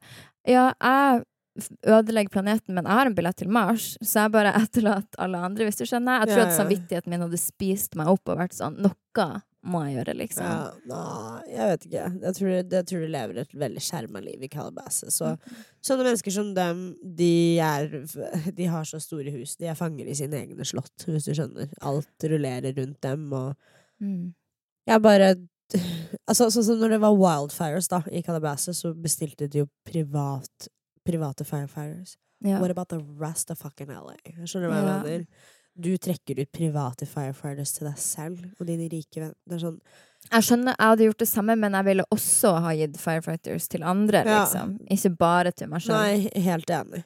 [0.49, 1.25] Ja, jeg
[1.87, 5.69] ødelegger planeten, men jeg har en billett til Mars, så jeg bare etterlater alle andre,
[5.69, 6.25] hvis du skjønner.
[6.25, 9.29] Jeg tror Ja, at samvittigheten min hadde spist meg opp og vært sånn Noe
[9.65, 10.45] må jeg gjøre, liksom.
[10.45, 12.03] Ja, nei, jeg vet ikke.
[12.27, 15.17] Jeg tror, jeg tror de lever et veldig skjerma liv i Calabasas.
[15.17, 15.31] Så
[15.85, 17.31] sånne mennesker som dem, de
[17.65, 17.89] er
[18.59, 19.57] De har så store hus.
[19.57, 21.73] De er fanger i sine egne slott, hvis du skjønner.
[21.81, 23.55] Alt rullerer rundt dem, og
[24.03, 24.35] Mm.
[24.89, 25.35] jeg bare
[26.29, 30.69] Altså, sånn som når det var wildfires da, i Calabasas, så bestilte de jo privat,
[31.05, 32.17] private firefighters.
[32.45, 32.59] Ja.
[32.61, 34.17] What about the rest of fucking LA?
[34.45, 35.27] Skjønner du hva jeg mener?
[35.77, 39.35] Du trekker ut private firefighters til deg selv og dine rike venner.
[39.49, 39.81] Det er sånn
[40.31, 43.83] Jeg skjønner, jeg hadde gjort det samme, men jeg ville også ha gitt firefighters til
[43.85, 44.45] andre, Ja.
[44.45, 44.79] liksom.
[44.89, 45.99] Ikke bare til meg selv.
[45.99, 47.05] Nei, helt enig.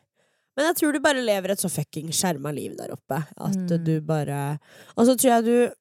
[0.56, 3.24] Men jeg tror du bare lever et så fucking skjerma liv der oppe.
[3.38, 3.84] At Mm.
[3.84, 4.58] du bare
[4.96, 5.74] Og så tror jeg du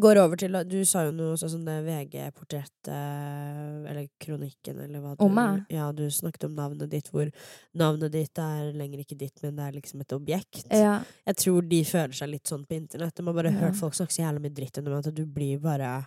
[0.00, 2.88] går over til Du sa jo noe sånn som det VG-portrettet,
[3.90, 5.64] eller kronikken, eller hva du Om meg?
[5.72, 7.28] Ja, du snakket om navnet ditt, hvor
[7.74, 10.64] navnet ditt er lenger ikke ditt, men det er liksom et objekt.
[10.70, 11.00] Ja.
[11.28, 13.14] Jeg tror de føler seg litt sånn på internett.
[13.14, 13.58] De har bare Ja.
[13.66, 16.06] hørt folk snakke så jævlig mye dritt om at du blir bare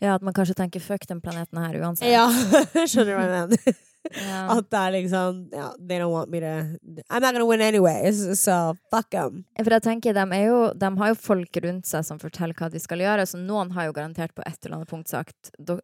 [0.00, 2.10] ja, at man kanskje tenker 'fuck den planeten her uansett'.
[2.10, 2.28] Ja,
[2.88, 3.78] skjønner du hva jeg mener?
[4.16, 4.56] Yeah.
[4.56, 6.78] At det er liksom ja, They don't want me to
[7.10, 9.44] I'm not gonna win anyways, so fuck them.
[9.58, 12.70] For jeg tenker, de, er jo, de har jo folk rundt seg som forteller hva
[12.72, 15.76] de skal gjøre, så noen har jo garantert på et eller annet punkt sagt de,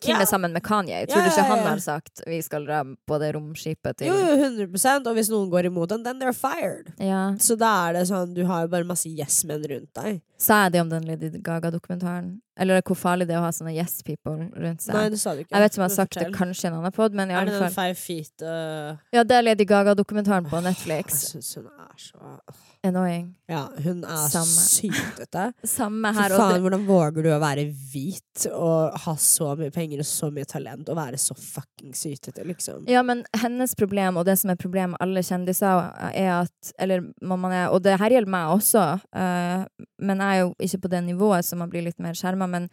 [0.00, 0.24] Kim yeah.
[0.24, 1.04] er sammen med Kanye.
[1.06, 4.34] Tror du ikke han har sagt 'vi skal dra på det romskipet til Jo, jo,
[4.66, 6.90] 100 Og hvis noen går imot den, then they're fired.
[7.38, 10.22] Så da er det sånn Du har jo bare masse yes-menn rundt deg.
[10.40, 12.40] Sa jeg det om den Lady Gaga-dokumentaren?
[12.60, 14.94] Eller hvor farlig det er å ha sånne yes people rundt seg?
[14.94, 15.54] Nei, det sa du ikke.
[15.54, 17.30] jeg vet ikke om jeg har sagt sagt det kanskje i en annen pod, men
[17.30, 20.60] i Er det alle den fall Five Feet uh, Ja, det er Lady Gaga-dokumentaren på
[20.60, 21.22] Jeg Netflix.
[21.32, 22.34] syns hun er så
[22.82, 23.26] Annoying.
[23.50, 24.46] Ja, hun er Samme.
[24.64, 25.42] sytete.
[25.68, 26.32] Samme Fy her.
[26.32, 30.08] Og faen, det, hvordan våger du å være hvit og ha så mye penger og
[30.08, 32.86] så mye talent og være så fucking sytete, liksom?
[32.88, 37.04] ja, men hennes problem, og det som er problemet med alle kjendiser, er at Eller
[37.20, 39.66] man man er, og det her gjelder meg også, eh,
[40.00, 42.48] men jeg er jo ikke på det nivået, så man blir litt mer skjerma.
[42.50, 42.68] Men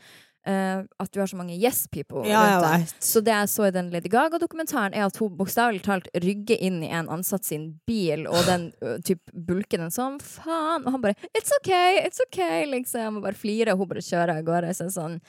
[0.47, 2.95] uh, at du har så mange yes people Ja, rundt deg.
[3.03, 6.79] Så det jeg så i den Lady Gaga-dokumentaren, er at hun bokstavelig talt rygger inn
[6.85, 11.03] i en ansatt sin bil, og den uh, typ bulker den sånn faen, og han
[11.03, 11.71] bare 'It's OK,
[12.03, 12.41] it's OK',
[12.73, 14.73] liksom, og bare flirer, og hun bare kjører av gårde.
[14.77, 15.19] Så sånn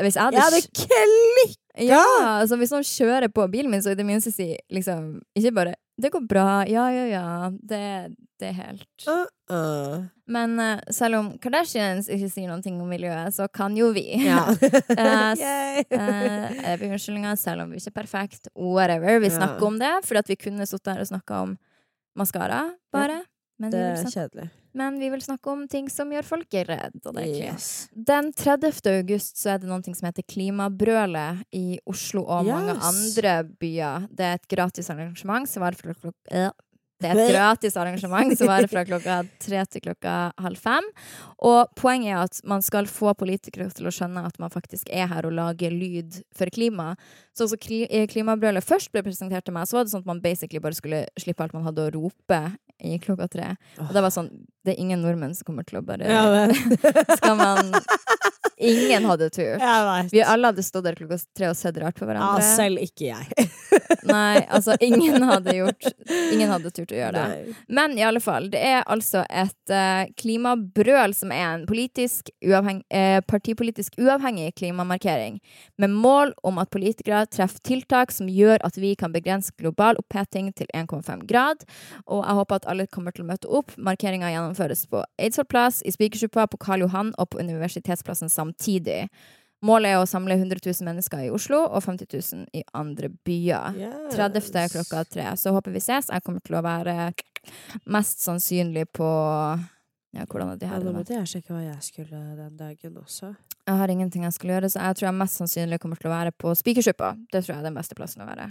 [0.00, 1.58] Hvis jeg hadde Ja, hadde klikk!
[1.80, 2.04] ja,
[2.40, 5.74] altså hvis noen kjører på bilen min, så i det minste si liksom Ikke bare
[5.98, 6.66] 'Det går bra.
[6.66, 7.50] Ja, ja, ja.
[7.50, 10.08] Det, det er helt Uh -uh.
[10.26, 14.06] Men uh, selv om Kardashians ikke sier noe om miljøet, så kan jo vi.
[14.26, 14.46] Ja.
[14.98, 15.78] Eh.
[15.90, 18.48] Eh, unnskyldninger, selv om vi ikke er perfekt.
[18.56, 19.18] Whatever.
[19.20, 19.36] Vi Ja.
[19.36, 21.58] snakker om det, fordi vi kunne sittet her og snakka om
[22.16, 23.22] maskara, bare.
[23.58, 24.50] Men, Det er kjedelig.
[24.72, 27.02] Men vi vil snakke om ting som gjør folk redd.
[27.26, 27.88] Yes.
[27.92, 28.80] Den 30.
[29.00, 34.10] august så er det noe som heter Klimabrølet i Oslo og mange andre byer.
[34.14, 36.50] Det er et gratis arrangement som varer fra klokka
[37.00, 40.86] Det er et gratis arrangement som varer fra klokka tre til klokka halv fem.
[41.50, 45.10] Og poenget er at man skal få politikere til å skjønne at man faktisk er
[45.10, 46.92] her og lager lyd for klima.
[47.34, 50.62] Så også klimabrølet først ble presentert til meg, så var det sånn at man basically
[50.62, 52.44] bare skulle slippe alt man hadde å rope
[52.80, 53.50] i klokka tre.
[53.78, 54.30] Og det var sånn
[54.64, 56.46] Det er ingen nordmenn som kommer til å bare ja,
[57.18, 57.72] Skal man
[58.60, 59.62] Ingen hadde turt.
[60.12, 62.42] Vi alle hadde stått der klokka tre og sett rart på hverandre.
[62.42, 63.48] Ja, selv ikke jeg.
[64.10, 65.86] Nei, altså ingen hadde gjort
[66.32, 67.24] Ingen hadde turt å gjøre det.
[67.30, 67.54] Nei.
[67.80, 72.82] Men i alle fall, det er altså et uh, klimabrøl som er en politisk uavheng,
[72.92, 75.40] uh, partipolitisk uavhengig klimamarkering,
[75.80, 80.52] med mål om at politikere treffer tiltak som gjør at vi kan begrense global oppheting
[80.56, 81.64] til 1,5 grad.
[82.06, 83.74] Og jeg håper at alle kommer til å møte opp.
[83.80, 89.06] Markeringa gjennomføres på Eidsvoll plass, i Spikersuppa, på Karl Johan og på Universitetsplassen samtidig.
[89.60, 93.76] Målet er å samle 100 000 mennesker i Oslo og 50 000 i andre byer.
[93.76, 94.14] Yes.
[94.16, 94.70] 30.
[94.72, 95.26] klokka tre.
[95.36, 96.08] Så håper vi ses.
[96.08, 97.12] Jeg kommer til å være
[97.92, 99.10] mest sannsynlig på
[100.16, 100.80] ja, hvordan det her?
[100.80, 103.34] Ja, da måtte jeg sjekke hva jeg skulle den dagen også.
[103.68, 106.16] Jeg har ingenting jeg skal gjøre, så jeg tror jeg mest sannsynlig kommer til å
[106.16, 107.12] være på Spikersuppa.
[107.30, 108.48] Det tror jeg er den beste plassen å være.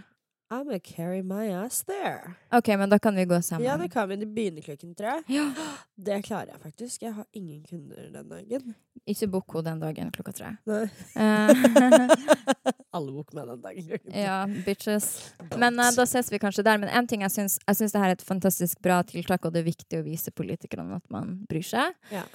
[0.51, 2.33] I'm gonna carry my ass there.
[2.51, 3.67] Ok, men da kan vi gå sammen.
[3.67, 4.15] Ja, det kan vi.
[4.15, 5.23] Det begynner klokken tre.
[5.27, 5.53] Ja.
[5.95, 7.01] Det klarer jeg faktisk.
[7.01, 8.73] Jeg har ingen kunder den dagen.
[9.05, 10.49] Ikke bok henne den dagen klokka tre.
[10.65, 10.87] Nei.
[11.13, 12.73] Eh.
[12.97, 13.99] Alle bok med den dagen tre.
[14.09, 15.35] Ja, bitches.
[15.57, 16.81] Men uh, da ses vi kanskje der.
[16.81, 19.53] Men en ting jeg syns, jeg syns det her er et fantastisk bra tiltak, og
[19.53, 21.93] det er viktig å vise politikerne at man bryr seg.
[22.09, 22.25] Ja.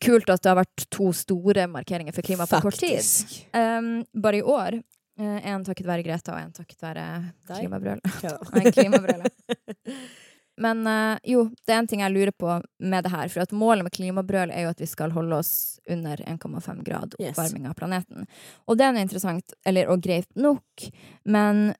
[0.00, 3.04] Kult at det har vært to store markeringer for klima på kort tid.
[3.52, 4.80] Um, bare i år
[5.20, 7.06] Eh, en takket være Greta, og en takket være
[8.76, 9.32] klimabrølet.
[10.56, 13.30] Men uh, jo, det er en ting jeg lurer på med det her.
[13.32, 17.66] For målet med klimabrøl er jo at vi skal holde oss under 1,5 grad oppvarming
[17.70, 18.28] av planeten.
[18.68, 20.86] Og det er noe interessant, eller og greit nok,
[21.26, 21.72] men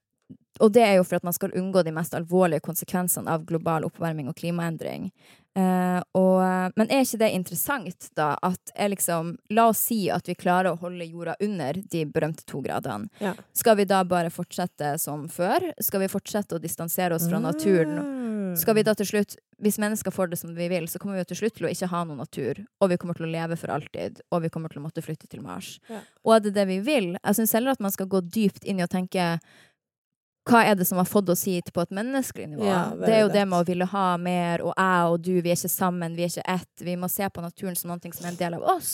[0.60, 3.86] og det er jo for at man skal unngå de mest alvorlige konsekvensene av global
[3.88, 5.10] oppvarming og klimaendring.
[5.54, 10.34] Uh, og, men er ikke det interessant, da, at liksom La oss si at vi
[10.34, 13.06] klarer å holde jorda under de berømte to gradene.
[13.22, 13.36] Ja.
[13.54, 15.70] Skal vi da bare fortsette som før?
[15.78, 18.00] Skal vi fortsette å distansere oss fra naturen?
[18.02, 18.56] Mm.
[18.58, 21.28] Skal vi da til slutt Hvis mennesker får det som vi vil, så kommer vi
[21.30, 23.70] til slutt til å ikke ha noen natur, og vi kommer til å leve for
[23.72, 25.76] alltid, og vi kommer til å måtte flytte til Mars.
[25.88, 26.02] Ja.
[26.26, 27.14] Og er det det vi vil?
[27.14, 29.38] Jeg syns heller at man skal gå dypt inn i å tenke
[30.44, 32.66] hva er det som har fått oss hit på et menneskelig nivå?
[32.68, 35.52] Ja, det er jo det med å ville ha mer, og jeg og du, vi
[35.52, 36.84] er ikke sammen, vi er ikke ett.
[36.84, 38.90] Vi må se på naturen som noe som er en del av oss.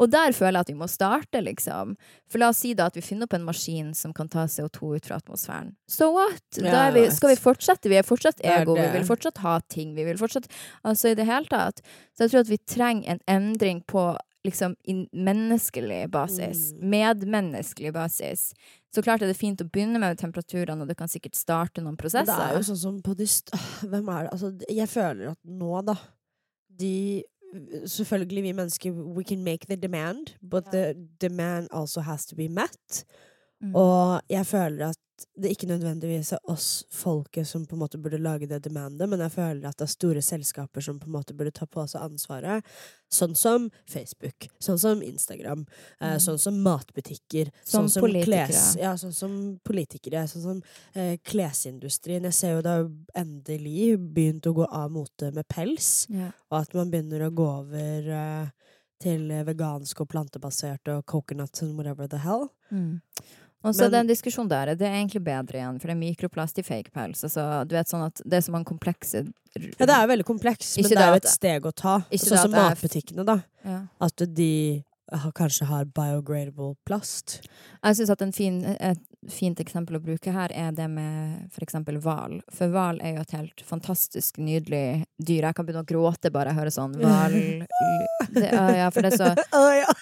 [0.00, 1.96] Og der føler jeg at vi må starte, liksom.
[2.32, 4.96] For la oss si da at vi finner opp en maskin som kan ta CO2
[4.96, 5.74] ut fra atmosfæren.
[5.84, 6.40] So what?
[6.56, 7.92] da vi, skal vi fortsette?
[7.92, 10.48] Vi er fortsatt ego, vi vil fortsatt ha ting, vi vil fortsatt
[10.86, 11.82] Altså i det hele tatt.
[12.16, 14.08] Så jeg tror at vi trenger en endring på
[14.46, 14.74] liksom
[15.12, 16.70] menneskelig basis.
[16.72, 16.88] Mm.
[16.94, 18.48] Medmenneskelig basis.
[18.94, 21.98] Så klart er det fint å begynne med temperaturene, og du kan sikkert starte noen
[22.00, 22.32] prosesser.
[22.32, 23.28] Det er jo sånn som på de
[23.90, 25.96] Hvem er det Altså, jeg føler at nå, da
[26.80, 27.22] De
[27.86, 32.48] Selvfølgelig, vi mennesker, we can make the demand, but the demand also has to be
[32.52, 33.04] met.
[33.62, 33.70] Mm.
[33.74, 34.98] Og jeg føler at
[35.36, 39.20] det ikke nødvendigvis er oss folket som på en måte burde lage det demandet, men
[39.24, 42.04] jeg føler at det er store selskaper som på en måte burde ta på seg
[42.04, 42.66] ansvaret.
[43.12, 45.62] Sånn som Facebook, sånn som Instagram,
[46.00, 46.20] eh, mm.
[46.24, 47.52] sånn som matbutikker.
[47.62, 48.48] Som, sånn som politikere.
[48.50, 50.26] Kles, ja, sånn som politikere.
[50.28, 50.60] Sånn som
[50.92, 52.26] eh, klesindustrien.
[52.28, 52.76] Jeg ser jo da
[53.16, 56.34] endelig begynt å gå av mote med pels, yeah.
[56.50, 61.76] og at man begynner å gå over eh, til vegansk og plantebasert og coconut and
[61.76, 62.48] whatever the hell.
[62.70, 63.00] Mm.
[63.64, 66.64] Og så den diskusjonen der, det er egentlig bedre igjen, for det er mikroplast i
[66.66, 67.24] fake pels.
[67.26, 69.24] Altså, du vet sånn at det er så mange komplekse
[69.56, 71.96] Ja, det er jo veldig kompleks, men det er jo et steg å ta.
[72.12, 73.40] Sånn som matbutikkene, da.
[73.64, 73.80] Ja.
[74.04, 74.84] At de
[75.34, 77.40] kanskje har biogradable plast.
[77.82, 81.62] Jeg syns at en fin, et fint eksempel å bruke her er det med for
[81.66, 82.40] eksempel hval.
[82.52, 85.46] For hval er jo et helt fantastisk nydelig dyr.
[85.48, 87.36] Jeg kan begynne å gråte bare jeg hører sånn hval
[88.36, 89.30] Ja, for det er så
[89.76, 89.92] ja,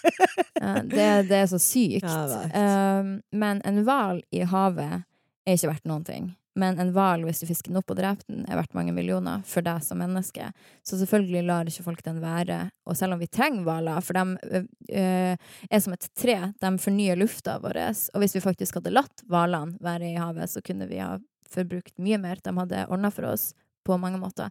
[0.83, 2.09] det, det, er så sykt.
[2.55, 5.05] Um, men en hval i havet
[5.45, 6.33] er ikke verdt noen ting.
[6.59, 9.43] Men en hval, hvis du fisker den opp og dreper den, er verdt mange millioner
[9.49, 10.51] for deg som menneske.
[10.87, 12.61] Så selvfølgelig lar ikke folk den være.
[12.87, 14.62] Og selv om vi trenger hvaler, for de
[14.95, 17.81] øh, er som et tre, de fornyer lufta vår.
[18.14, 21.17] Og hvis vi faktisk hadde latt hvalene være i havet, så kunne vi ha
[21.51, 22.38] forbrukt mye mer.
[22.43, 23.51] De hadde ordna for oss
[23.85, 24.51] på mange måter.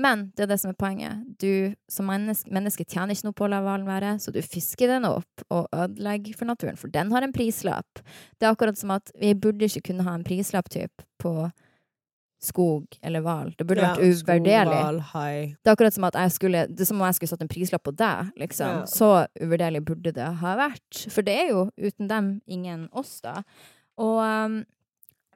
[0.00, 1.24] Men det er det som er poenget.
[1.42, 4.90] Du som menneske, menneske tjener ikke noe på å la hvalen være, så du fisker
[4.90, 8.02] den opp og ødelegger for naturen, for den har en prislapp.
[8.38, 11.36] Det er akkurat som at vi burde ikke kunne ha en prislapp typ på
[12.42, 13.52] skog eller hval.
[13.58, 14.80] Det burde ja, vært uvurderlig.
[15.62, 17.52] Det er akkurat som at jeg skulle Det er som om jeg skulle satt en
[17.52, 18.82] prislapp på deg, liksom.
[18.82, 18.88] Ja.
[18.90, 21.04] Så uvurderlig burde det ha vært.
[21.12, 23.42] For det er jo uten dem ingen oss, da.
[24.02, 24.62] Og um,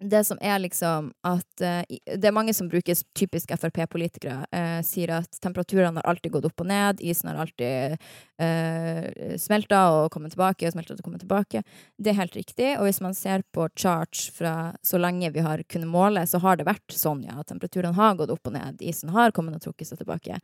[0.00, 5.14] det som er liksom at eh, Det er mange som bruker typisk Frp-politikere, eh, sier
[5.16, 7.96] at temperaturene har alltid gått opp og ned, isen har alltid
[8.42, 11.64] eh, smelta og kommet tilbake og smelta og kommet tilbake.
[11.96, 12.74] Det er helt riktig.
[12.76, 16.60] Og hvis man ser på charts fra så lenge vi har kunnet måle, så har
[16.60, 17.40] det vært sånn, ja.
[17.40, 20.40] at Temperaturen har gått opp og ned, isen har kommet og trukket seg tilbake.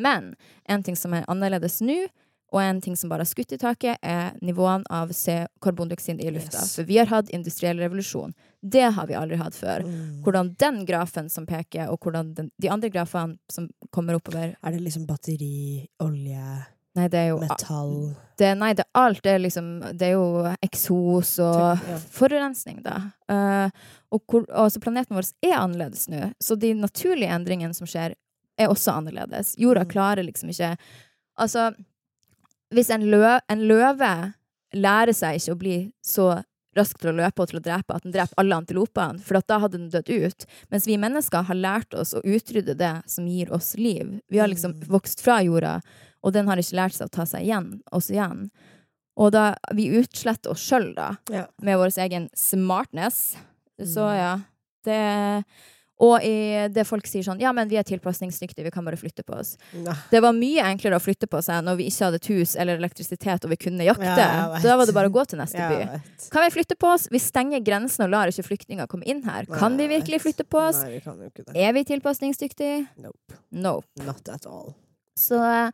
[0.00, 0.32] Men
[0.64, 2.06] en ting som er annerledes nå,
[2.54, 5.10] og en ting som bare har skutt i taket, er nivåene av
[5.64, 6.60] karbondioksid i lufta.
[6.62, 6.76] Yes.
[6.78, 8.34] For vi har hatt industriell revolusjon.
[8.62, 9.82] Det har vi aldri hatt før.
[9.82, 10.22] Mm.
[10.24, 14.72] Hvordan den grafen som peker, og hvordan den, de andre grafene som kommer oppover Er
[14.72, 16.62] det liksom batteri, olje,
[16.94, 17.94] Nei, det er jo metall
[18.38, 19.22] det, Nei, det er alt.
[19.24, 21.98] Det er liksom Det er jo eksos og Ja.
[22.14, 23.00] forurensning, da.
[23.28, 23.68] Uh,
[24.14, 24.46] og hvor,
[24.80, 28.14] planeten vår er annerledes nå, så de naturlige endringene som skjer,
[28.58, 29.56] er også annerledes.
[29.58, 29.90] Jorda Mm.
[29.90, 30.76] klarer liksom ikke
[31.36, 31.74] Altså,
[32.72, 34.34] hvis en, lø, en løve
[34.74, 36.42] lærer seg ikke å bli så
[36.74, 39.60] rask til å løpe og til å drepe at den dreper alle antilopene, for da
[39.62, 40.44] hadde den dødd ut.
[40.72, 44.20] Mens vi mennesker har lært oss å utrydde det som gir oss liv.
[44.28, 44.88] Vi har liksom Mm.
[44.88, 45.80] vokst fra jorda,
[46.24, 48.50] og den har ikke lært seg å ta seg igjen, oss igjen.
[49.16, 51.46] Og da vi utsletter oss sjøl, da, Ja.
[51.62, 53.36] med vår egen smartness.
[53.78, 54.16] Så Mm.
[54.16, 54.40] ja,
[54.84, 55.44] det
[56.02, 59.22] Og i det folk sier sånn Ja, men vi er tilpasningsdyktige, vi kan bare flytte
[59.26, 59.54] på oss.
[59.78, 59.94] Nei.
[60.10, 62.80] Det var mye enklere å flytte på seg når vi ikke hadde et hus eller
[62.82, 64.10] elektrisitet og vi kunne jakte.
[64.10, 66.00] Ja, så da var det bare å gå til neste by.
[66.34, 67.06] Kan vi flytte på oss?
[67.14, 69.46] Vi stenger grensen og lar ikke flyktninger komme inn her.
[69.50, 70.82] Kan vi virkelig flytte på oss?
[70.82, 71.54] Nei, vi kan jo ikke det.
[71.62, 72.80] Er vi tilpasningsdyktige?
[73.04, 73.38] Nope.
[73.54, 74.06] nope.
[74.08, 74.74] Not at all.
[75.18, 75.70] Så en...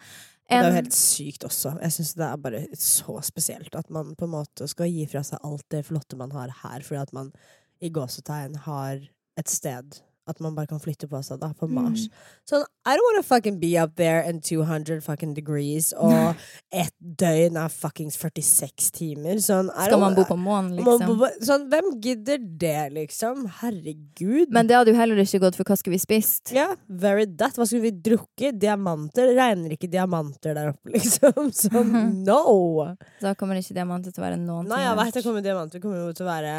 [0.51, 1.77] Det er jo helt sykt også.
[1.81, 5.23] Jeg syns det er bare så spesielt at man på en måte skal gi fra
[5.25, 7.33] seg alt det flotte man har her, fordi at man
[7.81, 8.99] i gåsetegn har
[9.41, 12.07] et sted at man bare kan flytte på seg, da, på Mars.
[12.07, 12.29] Mm.
[12.51, 16.39] Sånn, I don't wanna fucking be up there in 200 fucking degrees, og
[16.83, 19.41] ett døgn er fuckings 46 timer.
[19.45, 21.17] Sånn, Skal man bo på månen, liksom?
[21.21, 23.45] bo- Sånn, hvem gidder det, liksom?
[23.61, 24.51] Herregud.
[24.55, 26.55] Men det hadde jo heller ikke gått, for hva skulle vi spist?
[26.57, 27.59] Ja, very that.
[27.59, 28.59] Hva skulle vi drukket?
[28.63, 29.35] Diamanter?
[29.37, 31.51] Regner ikke diamanter der oppe, liksom?
[31.57, 31.95] Sånn,
[32.29, 32.95] no!
[33.21, 35.83] Da kommer ikke diamanter til å være noen Nei, ting jeg veit det kommer diamanter.
[35.83, 36.55] Kommer jo til å være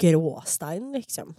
[0.00, 1.34] gråstein, liksom.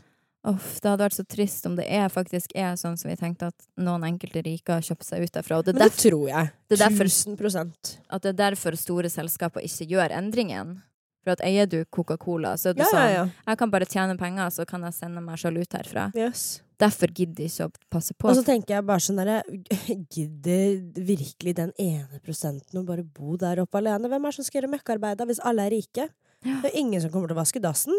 [0.45, 3.47] Uff, det hadde vært så trist om det er, faktisk er sånn som vi tenkte
[3.49, 5.57] at noen enkelte rike har kjøpt seg ut derfra.
[5.57, 6.51] Og det Men det derfor, tror jeg.
[6.69, 7.97] det er derfor- Tusen prosent.
[8.09, 10.81] at det er derfor store selskaper ikke gjør endringen.
[11.23, 13.29] For at eier du Coca-Cola, så er det Ja, sånn ja, ja.
[13.47, 16.11] Jeg kan bare tjene penger, så kan jeg sende meg sjøl ut herfra.
[16.13, 16.61] Yes.
[16.77, 18.29] Derfor gidder jeg ikke å passe på.
[18.29, 19.41] Og så tenker jeg bare sånn derre
[20.13, 24.07] Gidder virkelig den ene prosenten å bare bo der oppe alene?
[24.11, 26.09] Hvem er det som skal gjøre møkkearbeidet hvis alle er rike?
[26.45, 27.95] Det er ingen som kommer til å vaske dassen.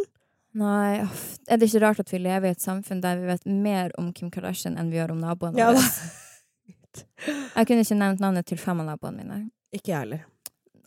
[0.57, 1.03] Nei.
[1.49, 4.12] Er det ikke rart at vi lever i et samfunn der vi vet mer om
[4.16, 5.83] Kim Kardashian enn vi gjør om naboene Ja, våre?
[7.57, 9.42] Jeg kunne ikke nevnt navnet til fem av naboene mine.
[9.75, 10.23] Ikke jeg heller.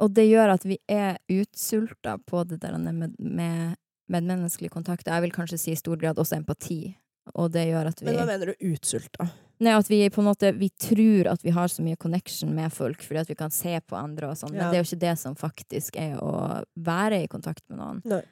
[0.01, 3.75] Og det gjør at vi er utsulta på det der med, med
[4.09, 5.05] medmenneskelig kontakt.
[5.05, 6.95] Jeg vil kanskje si i stor grad også empati.
[7.37, 9.27] Og det gjør at vi Men hva mener du utsulta?
[9.59, 12.71] Nei, at vi på en måte Vi tror at vi har så mye connection med
[12.73, 15.03] folk fordi at vi kan se på andre og sånn, men det er jo ikke
[15.03, 16.31] det som faktisk er å
[16.79, 17.99] være i kontakt med noen.
[18.07, 18.23] Nei.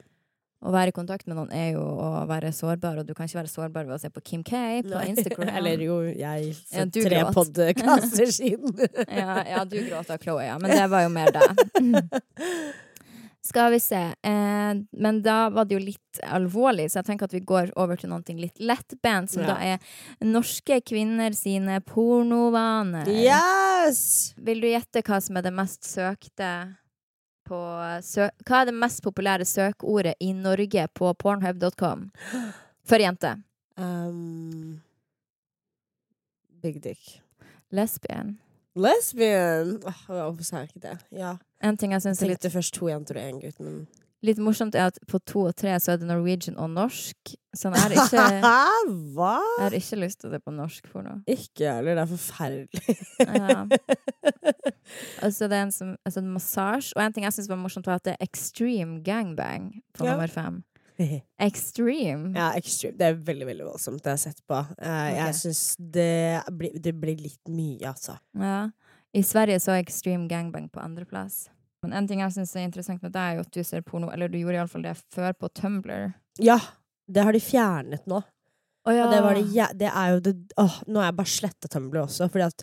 [0.58, 3.38] Å være i kontakt med noen er jo å være sårbar, og du kan ikke
[3.38, 5.04] være sårbar ved å se på Kim K på Nei.
[5.12, 5.52] Instagram.
[5.60, 8.74] Eller jo, jeg for Ja, tre podkaster siden.
[9.06, 10.58] ja, ja, du gråt av Chloé, ja.
[10.58, 11.62] Men det var jo mer deg.
[13.48, 14.00] Skal vi se.
[14.26, 17.96] Eh, men da var det jo litt alvorlig, så jeg tenker at vi går over
[17.96, 19.54] til noe litt lettbent, som Ja.
[19.54, 23.06] da er norske kvinner sine pornovaner.
[23.08, 24.34] Yes!
[24.36, 26.50] Vil du gjette hva som er det mest søkte
[27.48, 32.08] på Hva er det mest populære søkeordet i Norge på pornhub.com?
[32.88, 33.34] For jente.
[33.78, 34.80] Um,
[36.62, 37.20] big dick.
[37.70, 38.38] Lesbian.
[38.78, 39.78] Lesbian!
[40.06, 40.96] Hvorfor sa jeg ikke det?
[41.18, 41.36] Ja.
[41.62, 43.80] En ting Jeg syns er litt, tenkte først to jenter og én gutt, men
[44.22, 47.34] litt morsomt, er at på to og tre så er det Norwegian og norsk.
[47.54, 48.24] Så jeg har ikke,
[49.16, 49.34] Hva?
[49.58, 51.20] jeg har ikke lyst til det på norsk for noe.
[51.30, 51.94] Ikke jeg heller.
[51.98, 52.98] Det er forferdelig.
[53.20, 53.64] Ja.
[55.20, 56.94] Altså, det er en som, altså, en massasje.
[56.96, 60.14] Og en ting jeg syns var morsomt, var at det er extreme gangbang på Ja.
[60.14, 60.62] nummer fem.
[61.48, 62.32] Extreme.
[62.34, 62.96] ja, extreme.
[62.98, 64.62] Det er veldig veldig voldsomt, det jeg har sett på.
[64.80, 65.36] Eh, Jeg Ok.
[65.42, 68.16] syns det, blir- det blir litt mye, altså.
[68.34, 68.70] Ja.
[69.14, 71.48] I Sverige så er extreme gangbang på andreplass.
[71.84, 74.10] Men en ting jeg syns er interessant med deg, er jo at du ser porno,
[74.10, 76.12] eller du gjorde iallfall det før på Tumblr.
[76.42, 76.58] Ja!
[77.08, 78.18] Det har de fjernet nå.
[78.88, 79.06] Oh, ja.
[79.10, 82.02] Det, var det, ja, det er jo det Åh, nå har jeg bare sletta Tumblr
[82.02, 82.62] også, fordi at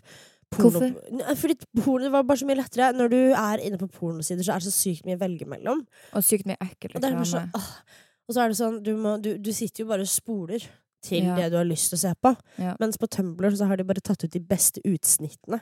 [0.54, 1.34] porno, Hvorfor?
[1.40, 2.92] Fordi porno var bare så mye lettere.
[2.96, 5.82] Når du er inne på pornosider, så er det så sykt mye å velge mellom.
[6.14, 7.42] Og sykt mye ekkel Og, så,
[8.26, 10.66] og så er det sånn, du, må, du, du sitter jo bare og spoler
[11.06, 11.36] til Ja.
[11.38, 12.32] det du har lyst til å se på.
[12.82, 15.60] Mens på Tumblr så har de bare tatt ut de beste utsnittene.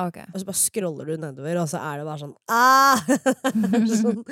[0.00, 0.16] Ok.
[0.32, 3.04] Og så bare scroller du nedover, og så er det bare sånn ah!
[4.02, 4.24] sånn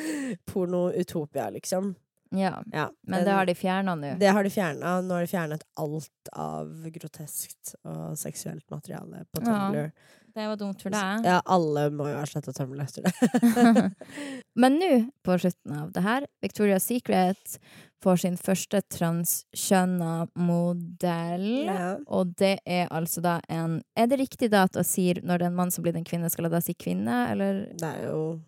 [0.50, 1.92] Porno-utopia, liksom.
[2.32, 2.62] Ja.
[2.72, 4.14] Ja, Men det har de fjerna nå.
[4.18, 4.94] Det har de fjerna.
[5.04, 9.52] Nå har de fjernet alt av groteskt og seksuelt materiale på Ja.
[9.52, 9.92] Tumblr.
[10.32, 11.26] Det var dumt for deg.
[11.28, 13.84] Ja, alle må jo ha sletta Tumblr etter det.
[14.62, 14.92] Men nå,
[15.22, 17.58] på slutten av det her, Victoria's Secret
[18.02, 21.48] får sin første transkjønna modell.
[21.66, 21.96] Ja.
[22.06, 25.46] Og det er altså da en Er det riktig da at hun sier når det
[25.46, 28.08] er en mann som blir en kvinne, skal hun da si kvinne, eller Det er
[28.10, 28.40] jo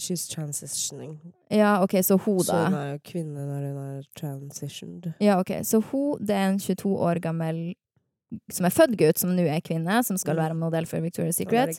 [0.00, 1.18] She's transitioning.
[1.52, 5.12] Ja, OK, så hun, Så hun er jo kvinne når hun er transitioned.
[5.20, 7.74] Ja, ok, Så hun, det er en 22 år gammel
[8.50, 10.42] som er født gutt, som nå er kvinne, som skal Mm.
[10.42, 11.76] være modell for Victoria's Secret.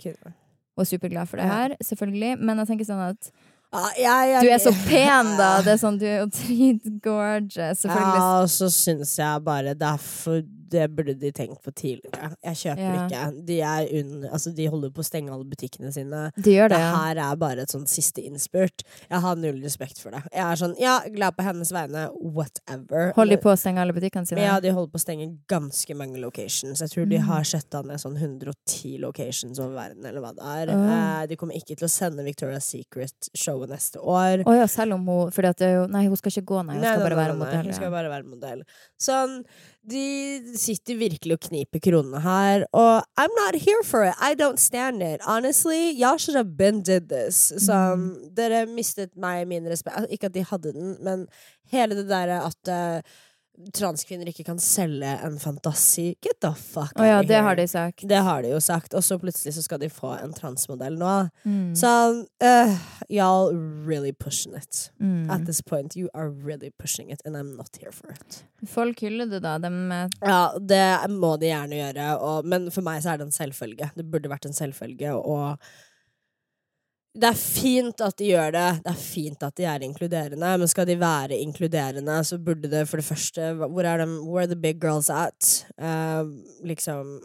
[0.77, 2.39] Og er superglad for det her, selvfølgelig.
[2.39, 3.31] Men jeg tenker sånn at
[3.73, 5.61] Ah, jeg- jeg- du er så pen, da!
[5.65, 7.79] Det er sånn, Du er jo dritgorgeous.
[7.81, 8.19] Selvfølgelig.
[8.19, 10.41] Ja, og så syns jeg bare det er for
[10.73, 12.31] Det burde de tenkt på tidligere.
[12.43, 13.05] Jeg kjøper Ja.
[13.05, 13.45] ikke.
[13.45, 13.57] De
[13.99, 16.31] under Altså, de holder på å stenge alle butikkene sine.
[16.35, 18.81] De gjør det, Det her er bare et sånn siste innspurt.
[19.09, 20.23] Jeg har null respekt for det.
[20.33, 23.11] Jeg er sånn, ja, glad på hennes vegne, whatever.
[23.15, 24.39] Holder de på å stenge alle butikkene sine?
[24.41, 26.79] Men ja, de holder på å stenge ganske mange locations.
[26.81, 27.27] Jeg tror de Mm.
[27.29, 30.73] har sjetta ned sånn 110 locations over verden, eller hva det er.
[30.73, 34.43] Eh, de kommer ikke til å sende Victoria's Secret-showet neste år.
[34.43, 36.75] Å ja, selv om hun Fordi at Nei, hun skal ikke gå, nei.
[36.75, 37.65] Hun skal nei, bare nei, være nei, modell.
[37.65, 38.61] Hun skal bare være modell.
[38.99, 39.43] Sånn,
[39.89, 44.15] de sitter virkelig og kniper kronene her, og I'm not here for it.
[44.21, 45.21] I don't stand it.
[45.27, 47.51] Honestly, y'all should have been did this.
[47.57, 48.29] Så Mm.
[48.35, 49.97] dere mistet meg min respekt.
[49.97, 51.27] Altså, Ikke at de hadde den, men
[51.71, 53.01] hele det derre at eh,
[53.73, 56.15] transkvinner ikke kan selge en fantasi.
[56.25, 58.05] Get the fuck oh, ja, det har de sagt.
[58.09, 61.13] Det har de jo sagt, og så plutselig så skal de få en transmodell nå.
[61.45, 61.75] Mm.
[61.77, 61.91] Så
[62.43, 62.73] uh,
[63.09, 63.53] y'all
[63.87, 64.89] really pushing it.
[64.99, 65.29] Mm.
[65.29, 68.43] At this point, you are really pushing it, and I'm not here for it.
[68.67, 69.57] Folk hyller det, da.
[69.59, 73.29] De, eh, Ja, det må de gjerne gjøre, og, men for meg så er det
[73.29, 73.91] en selvfølge.
[73.95, 75.61] Det burde vært en selvfølge, og
[77.13, 80.69] det er fint at de gjør det, det er fint at de er inkluderende, men
[80.69, 84.49] skal de være inkluderende, så burde det for det første Hvor er de, Where are
[84.49, 85.65] the big girls at?
[85.77, 86.25] Uh,
[86.65, 87.19] liksom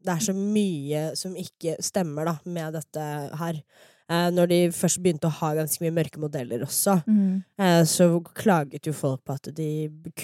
[0.00, 3.04] Det er så mye som ikke stemmer, da, med dette
[3.40, 3.60] her.
[4.08, 7.36] Uh, når de først begynte å ha ganske mye mørke modeller også, mm.
[7.60, 9.70] uh, så klaget jo folk på at de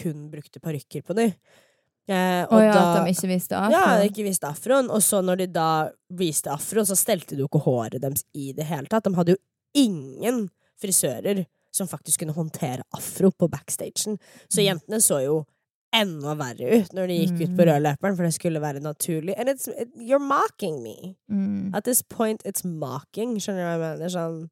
[0.03, 1.33] kun brukte parykker på dem.
[2.09, 3.71] Eh, Å ja, at de ikke visste afro?
[3.77, 4.89] ja, de ikke visste afroen.
[4.91, 8.53] Og så når de da viste afroen, så stelte de jo ikke håret deres i
[8.53, 9.05] det hele tatt.
[9.05, 9.41] De hadde jo
[9.75, 10.49] ingen
[10.81, 14.19] frisører som faktisk kunne håndtere afro på backstagen.
[14.51, 14.67] Så Mm.
[14.67, 15.45] jentene så jo
[15.93, 17.69] enda verre ut når de gikk ut på Mm.
[17.69, 19.35] rødløperen, for det skulle være naturlig.
[19.39, 21.17] And it's, it, you're mocking me.
[21.31, 21.75] Mm.
[21.75, 23.37] At this point, it's mocking.
[23.39, 24.09] Skjønner du hva jeg mener?
[24.09, 24.51] Sånn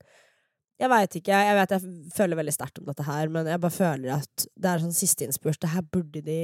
[0.78, 1.38] Jeg veit ikke.
[1.42, 4.70] Jeg vet jeg føler veldig sterkt om dette her, men jeg bare føler at det
[4.70, 5.58] er sånn siste innspurt.
[5.62, 6.40] Det her burde de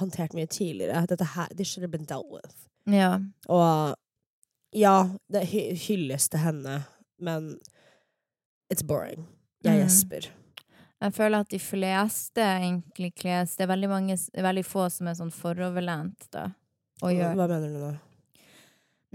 [0.00, 1.04] håndtert mye tidligere.
[1.10, 2.54] Dette her This should have been dealt with.
[2.88, 3.18] Ja.
[3.52, 3.98] Og
[4.72, 4.96] ja,
[5.32, 6.80] det hylles til henne,
[7.20, 7.58] men
[8.72, 9.26] it's boring.
[9.64, 10.34] Jeg Mm.
[11.00, 15.14] Jeg føler at de fleste egentlig kles Det er veldig, mange, veldig få som er
[15.14, 16.48] sånn foroverlent, da.
[17.02, 17.92] Og gjør Hva mener du nå?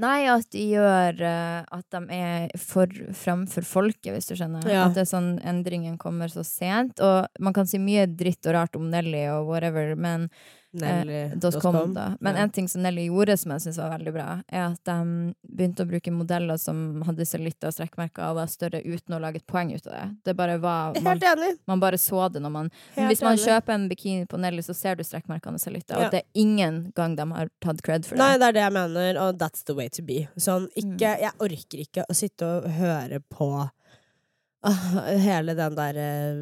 [0.01, 4.65] Nei, at de gjør uh, At de er for, framfor folket, hvis du skjønner.
[4.65, 4.87] Ja.
[4.87, 7.01] At det er sånn endringen kommer så sent.
[7.03, 10.29] Og man kan si mye dritt og rart om Nelly og whatever, men
[10.73, 11.97] Nelly.com.
[11.97, 12.13] Eh.
[12.19, 12.41] Men Ja.
[12.43, 15.83] en ting som Nelly gjorde som jeg syns var veldig bra, er at de begynte
[15.85, 19.47] å bruke modeller som hadde cellulitter og strekkmerker og var større uten å lage et
[19.47, 20.17] poeng ut av det.
[20.25, 21.19] Det bare var Man,
[21.67, 23.45] man bare så det når man Helt Hvis man enig.
[23.45, 26.05] kjøper en bikini på Nelly, så ser du strekkmerkene og cellulitter, Ja.
[26.05, 28.19] og det er ingen gang de har tatt cred for det.
[28.19, 30.27] Nei, det er det jeg mener, og that's the way to be.
[30.37, 30.97] Sånn, Mm.
[30.97, 33.69] ikke, Jeg orker ikke å sitte og høre på
[34.65, 36.33] uh, hele den der eh,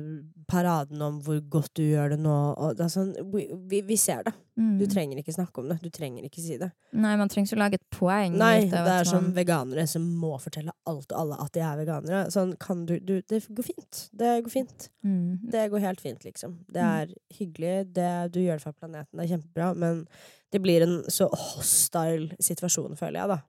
[0.52, 2.36] paraden om hvor godt du gjør det nå.
[2.78, 4.34] Det sånn, vi, vi, ser det.
[4.60, 4.74] Mm.
[4.82, 5.78] Du trenger ikke snakke om det.
[5.82, 6.68] Du trenger ikke si det.
[6.94, 8.36] Nei, man trenger ikke å lage et poeng.
[8.38, 11.64] Nei, ut det er som man- veganere som må fortelle alt og alle at de
[11.66, 12.22] er veganere.
[12.36, 14.02] Sånn kan du, du Det går fint.
[14.14, 14.90] Det går fint.
[15.08, 15.40] Mm.
[15.56, 16.60] Det går helt fint, liksom.
[16.68, 17.02] Det Mm.
[17.02, 20.06] er hyggelig, det, du gjør det for planeten, det er kjempebra, men
[20.52, 23.42] det blir en så hostile situasjon, føler jeg, da.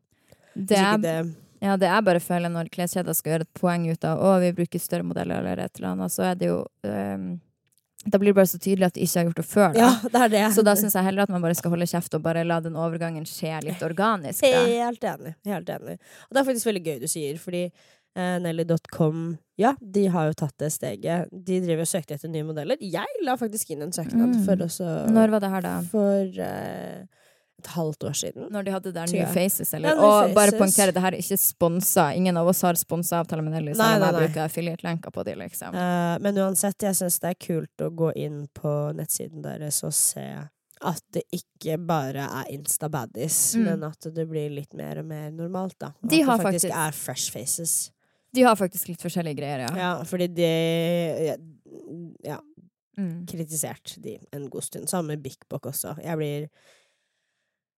[0.55, 4.05] Det er, det ja, det er bare føler når kleskjeder skal gjøre et poeng ut
[4.09, 7.29] av å, vi bruker større modeller eller et eller annet, så er det jo um,
[8.05, 9.69] Da blir det bare så tydelig at de ikke har gjort det før.
[9.77, 9.79] Da.
[9.85, 10.43] Ja, det er det.
[10.57, 12.75] Så da syns jeg heller at man bare skal holde kjeft og bare la den
[12.75, 14.43] overgangen skje litt organisk.
[14.43, 14.65] Da.
[14.67, 15.35] Helt enig.
[15.47, 15.95] Helt enig.
[16.27, 19.23] Og det er faktisk veldig gøy du sier, fordi eh, Nelly.com
[19.63, 21.31] Ja, de har jo tatt det steget.
[21.31, 22.83] De driver og søkte etter nye modeller.
[22.83, 24.45] Jeg la faktisk inn en søknad Mm.
[24.49, 25.77] for også Når var det her, da?
[25.95, 27.07] For eh,
[27.63, 28.49] et halvt år siden.
[28.53, 29.33] Når de hadde der nye New.
[29.35, 29.95] Faces, eller?
[29.95, 32.09] Ja, New og bare poengtere, det her er ikke sponsa.
[32.19, 35.37] Ingen av oss har sponsa avtale med Nelly, selv om jeg bruker affiliate-lenker på de,
[35.47, 35.75] liksom.
[35.79, 39.95] Uh, men uansett, jeg syns det er kult å gå inn på nettsiden deres og
[39.97, 40.27] se
[40.83, 43.65] at det ikke bare er Insta-baddies, Mm.
[43.69, 45.93] men at det blir litt mer og mer normalt, da.
[46.03, 47.75] Og De at det faktisk, faktisk- er fresh faces.
[48.35, 49.77] De har faktisk litt forskjellige greier, ja.
[49.77, 50.49] Ja, fordi de
[51.29, 51.37] ja,
[52.25, 52.39] ja,
[52.99, 53.27] Mm.
[53.27, 54.87] kritisert de en god stund.
[54.89, 55.95] Samme Bik Bok også.
[56.05, 56.49] Jeg blir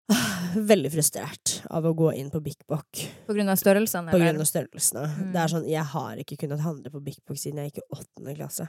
[0.70, 4.40] veldig frustrert av å gå inn på Bik Bok På grunn av størrelsene, på grunn
[4.42, 5.04] av størrelsene.
[5.08, 5.28] Mm.
[5.32, 7.86] Det er sånn, Jeg har ikke kunnet handle på Bik Bok siden jeg gikk i
[7.98, 8.68] åttende klasse.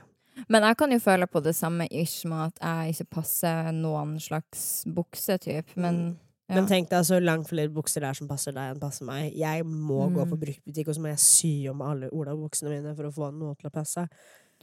[0.51, 4.17] Men jeg kan jo føle på det samme ish med at jeg ikke passer noen
[4.19, 6.15] slags buksetype, men Mm.
[6.49, 6.55] ja.
[6.55, 9.33] Men tenk deg så langt flere bukser der som passer deg, enn passer meg.
[9.33, 10.29] Jeg må gå Mm.
[10.31, 13.55] på bruktbutikk, og så må jeg sy om alle olabuksene mine for å få noe
[13.55, 14.07] til å passe.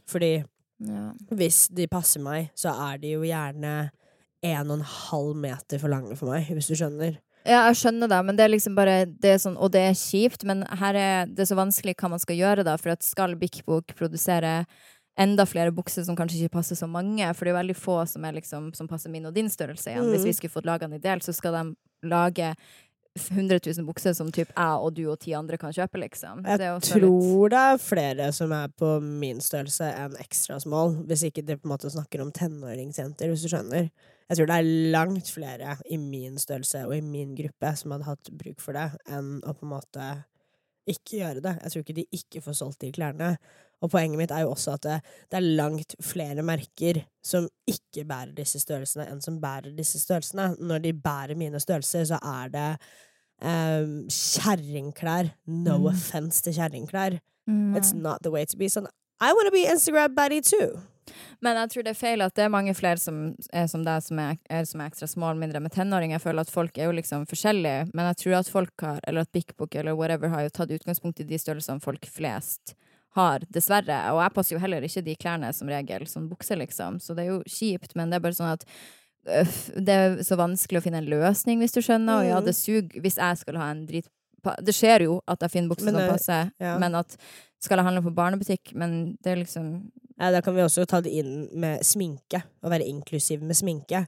[0.07, 0.43] Fordi
[0.79, 1.11] ja.
[1.31, 3.91] hvis de passer meg, så er de jo gjerne
[4.43, 7.17] en og en halv meter for lange for meg, hvis du skjønner.
[7.45, 9.97] Ja, jeg skjønner det, men det er liksom bare det er sånn, Og det er
[9.99, 13.35] kjipt, men her er det så vanskelig hva man skal gjøre, da, for at skal
[13.35, 14.65] Bik Bok produsere
[15.19, 18.23] enda flere bukser som kanskje ikke passer så mange, for det er veldig få som,
[18.23, 20.07] liksom, som passer min og din størrelse igjen.
[20.09, 20.25] Hvis Mm.
[20.25, 21.75] vi skulle fått laga den i del, så skal de
[22.09, 22.55] lage
[23.15, 26.41] 100 000 bukser som typ jeg og du og ti andre kan kjøpe, liksom.
[26.47, 30.95] Jeg også litt- tror det er flere som er på min størrelse enn ekstra small,
[31.05, 33.91] hvis ikke det på en måte snakker om tenåringsjenter, hvis du skjønner.
[34.29, 38.07] Jeg tror det er langt flere i min størrelse og i min gruppe som hadde
[38.07, 40.07] hatt bruk for det, enn å på en måte
[40.89, 41.53] ikke gjøre det.
[41.63, 43.37] Jeg tror ikke de ikke får solgt de klærne.
[43.83, 44.97] Og poenget mitt er jo også at det,
[45.31, 50.53] det er langt flere merker som ikke bærer disse størrelsene, enn som bærer disse størrelsene.
[50.59, 52.69] Når de bærer mine størrelser, så er det
[53.43, 55.33] um, kjerringklær.
[55.47, 55.85] No Mm.
[55.91, 57.19] offense til kjerringklær.
[57.47, 57.75] Mm.
[57.75, 58.65] It's not the way to be.
[58.71, 58.87] Sånn,
[59.21, 60.79] I wanna be Instagram baddie too.
[61.43, 63.17] Men jeg tror det er feil at det er mange flere som
[63.51, 66.13] er som deg, som er, er, som er ekstra small, mindre med tenåring.
[66.15, 69.27] Jeg føler at folk er jo liksom forskjellige, men jeg tror at folk har, eller
[69.27, 72.75] at Bik Book eller whatever har jo tatt utgangspunkt i de størrelsene folk flest
[73.17, 73.99] har, dessverre.
[74.13, 76.99] Og jeg passer jo heller ikke de klærne som regel, som bukse, liksom.
[77.03, 78.65] Så det er jo kjipt, men det er bare sånn at
[79.43, 82.23] øff, det er så vanskelig å finne en løsning, hvis du skjønner.
[82.23, 82.45] Og ja, Mm.
[82.47, 84.09] det suger hvis jeg skal ha en drit...
[84.43, 86.73] Det skjer jo at jeg finner bukser som passer, ja.
[86.81, 87.13] men at
[87.63, 88.73] skal jeg handle på barnebutikk?
[88.75, 89.69] Men det er liksom
[90.17, 94.05] da kan vi også ta det inn med sminke, og være inklusiv med sminke.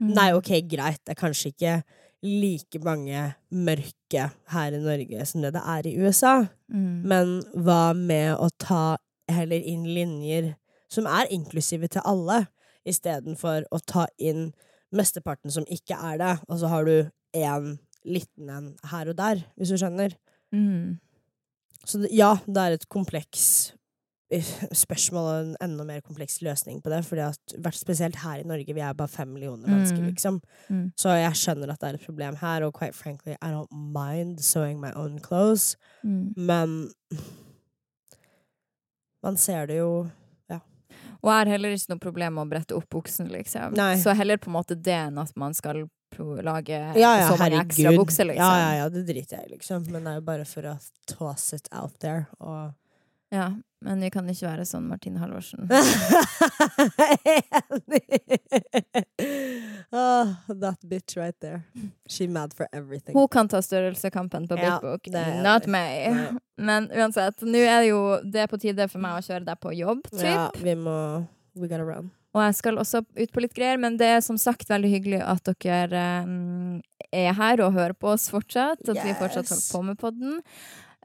[0.00, 0.12] Mm.
[0.12, 1.76] Nei, ok, greit, det er kanskje ikke
[2.26, 6.36] like mange mørke her i Norge som det det er i USA,
[6.66, 7.02] Mm.
[7.06, 8.96] men hva med å ta
[9.30, 10.56] heller inn linjer
[10.90, 12.48] som er inklusive til alle,
[12.86, 14.52] istedenfor å ta inn
[14.94, 19.44] mesteparten som ikke er det, og så har du en liten en her og der,
[19.56, 20.16] hvis du skjønner.
[20.54, 20.98] Mm.
[21.86, 23.72] Så det, ja, det er et kompleks
[24.84, 27.04] spørsmål og en enda mer kompleks løsning på det.
[27.06, 30.08] Fordi at, hvert- spesielt her i Norge, vi er bare fem millioner mennesker, Mm.
[30.10, 30.40] liksom.
[30.70, 30.92] Mm.
[30.98, 34.40] Så jeg skjønner at det er et problem her, og quite frankly, I don't mind
[34.40, 35.76] sewing my own clothes.
[36.04, 36.32] Mm.
[36.36, 36.90] Men
[39.22, 40.06] man ser det jo
[41.24, 43.72] Og jeg har heller ikke noe problem med å brette opp buksen, liksom.
[43.74, 43.96] Nei.
[43.98, 45.80] Så heller på en måte det enn at man skal
[46.44, 48.44] lage Ja, ja, så mange ekstra bukser, liksom.
[48.44, 49.88] Ja, ja, ja, det driter jeg i, liksom.
[49.90, 50.74] Men det er jo bare for å
[51.10, 52.26] toss it out there.
[52.38, 52.74] Og
[53.34, 53.48] Ja,
[53.86, 55.68] men vi kan ikke være sånn Martine Halvorsen.
[59.92, 61.62] oh, that bitch right there.
[62.10, 63.14] She mad for everything.
[63.14, 66.10] Hun kan ta størrelsekampen på Ja, Big Book, det not me.
[66.10, 66.26] Nei.
[66.56, 69.72] Men uansett, nå er det jo det på tide for meg å kjøre deg på
[69.76, 70.26] jobb, typ.
[70.26, 70.98] Ja, vi må
[71.56, 72.10] We gotta run.
[72.36, 75.22] Og jeg skal også ut på litt greier, men det er som sagt veldig hyggelig
[75.24, 78.82] at dere um, er her og hører på oss fortsatt.
[78.84, 80.42] At vi fortsatt holder på med podden.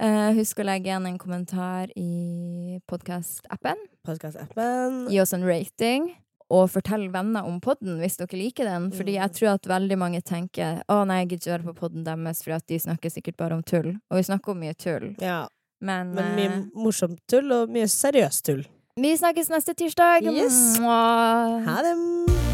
[0.02, 3.78] Eh, husk å legge igjen en kommentar i podkast-appen.
[4.08, 5.04] Podkast-appen.
[5.14, 6.08] Gi oss en rating.
[6.52, 8.90] Og fortell venner om podden hvis dere liker den.
[8.92, 9.36] Fordi jeg Mm.
[9.38, 12.52] tror at veldig mange tenker å nei, jeg gidder ikke høre på podden deres, for
[12.54, 13.96] at de snakker sikkert bare om tull.
[14.10, 15.16] Og vi snakker om mye tull.
[15.22, 15.48] Ja,
[15.80, 18.66] Men, men eh, mye morsomt tull og mye seriøst tull.
[18.98, 20.24] vi snakkes neste tirsdag.
[20.24, 20.78] Yes.
[20.80, 22.51] Ha det!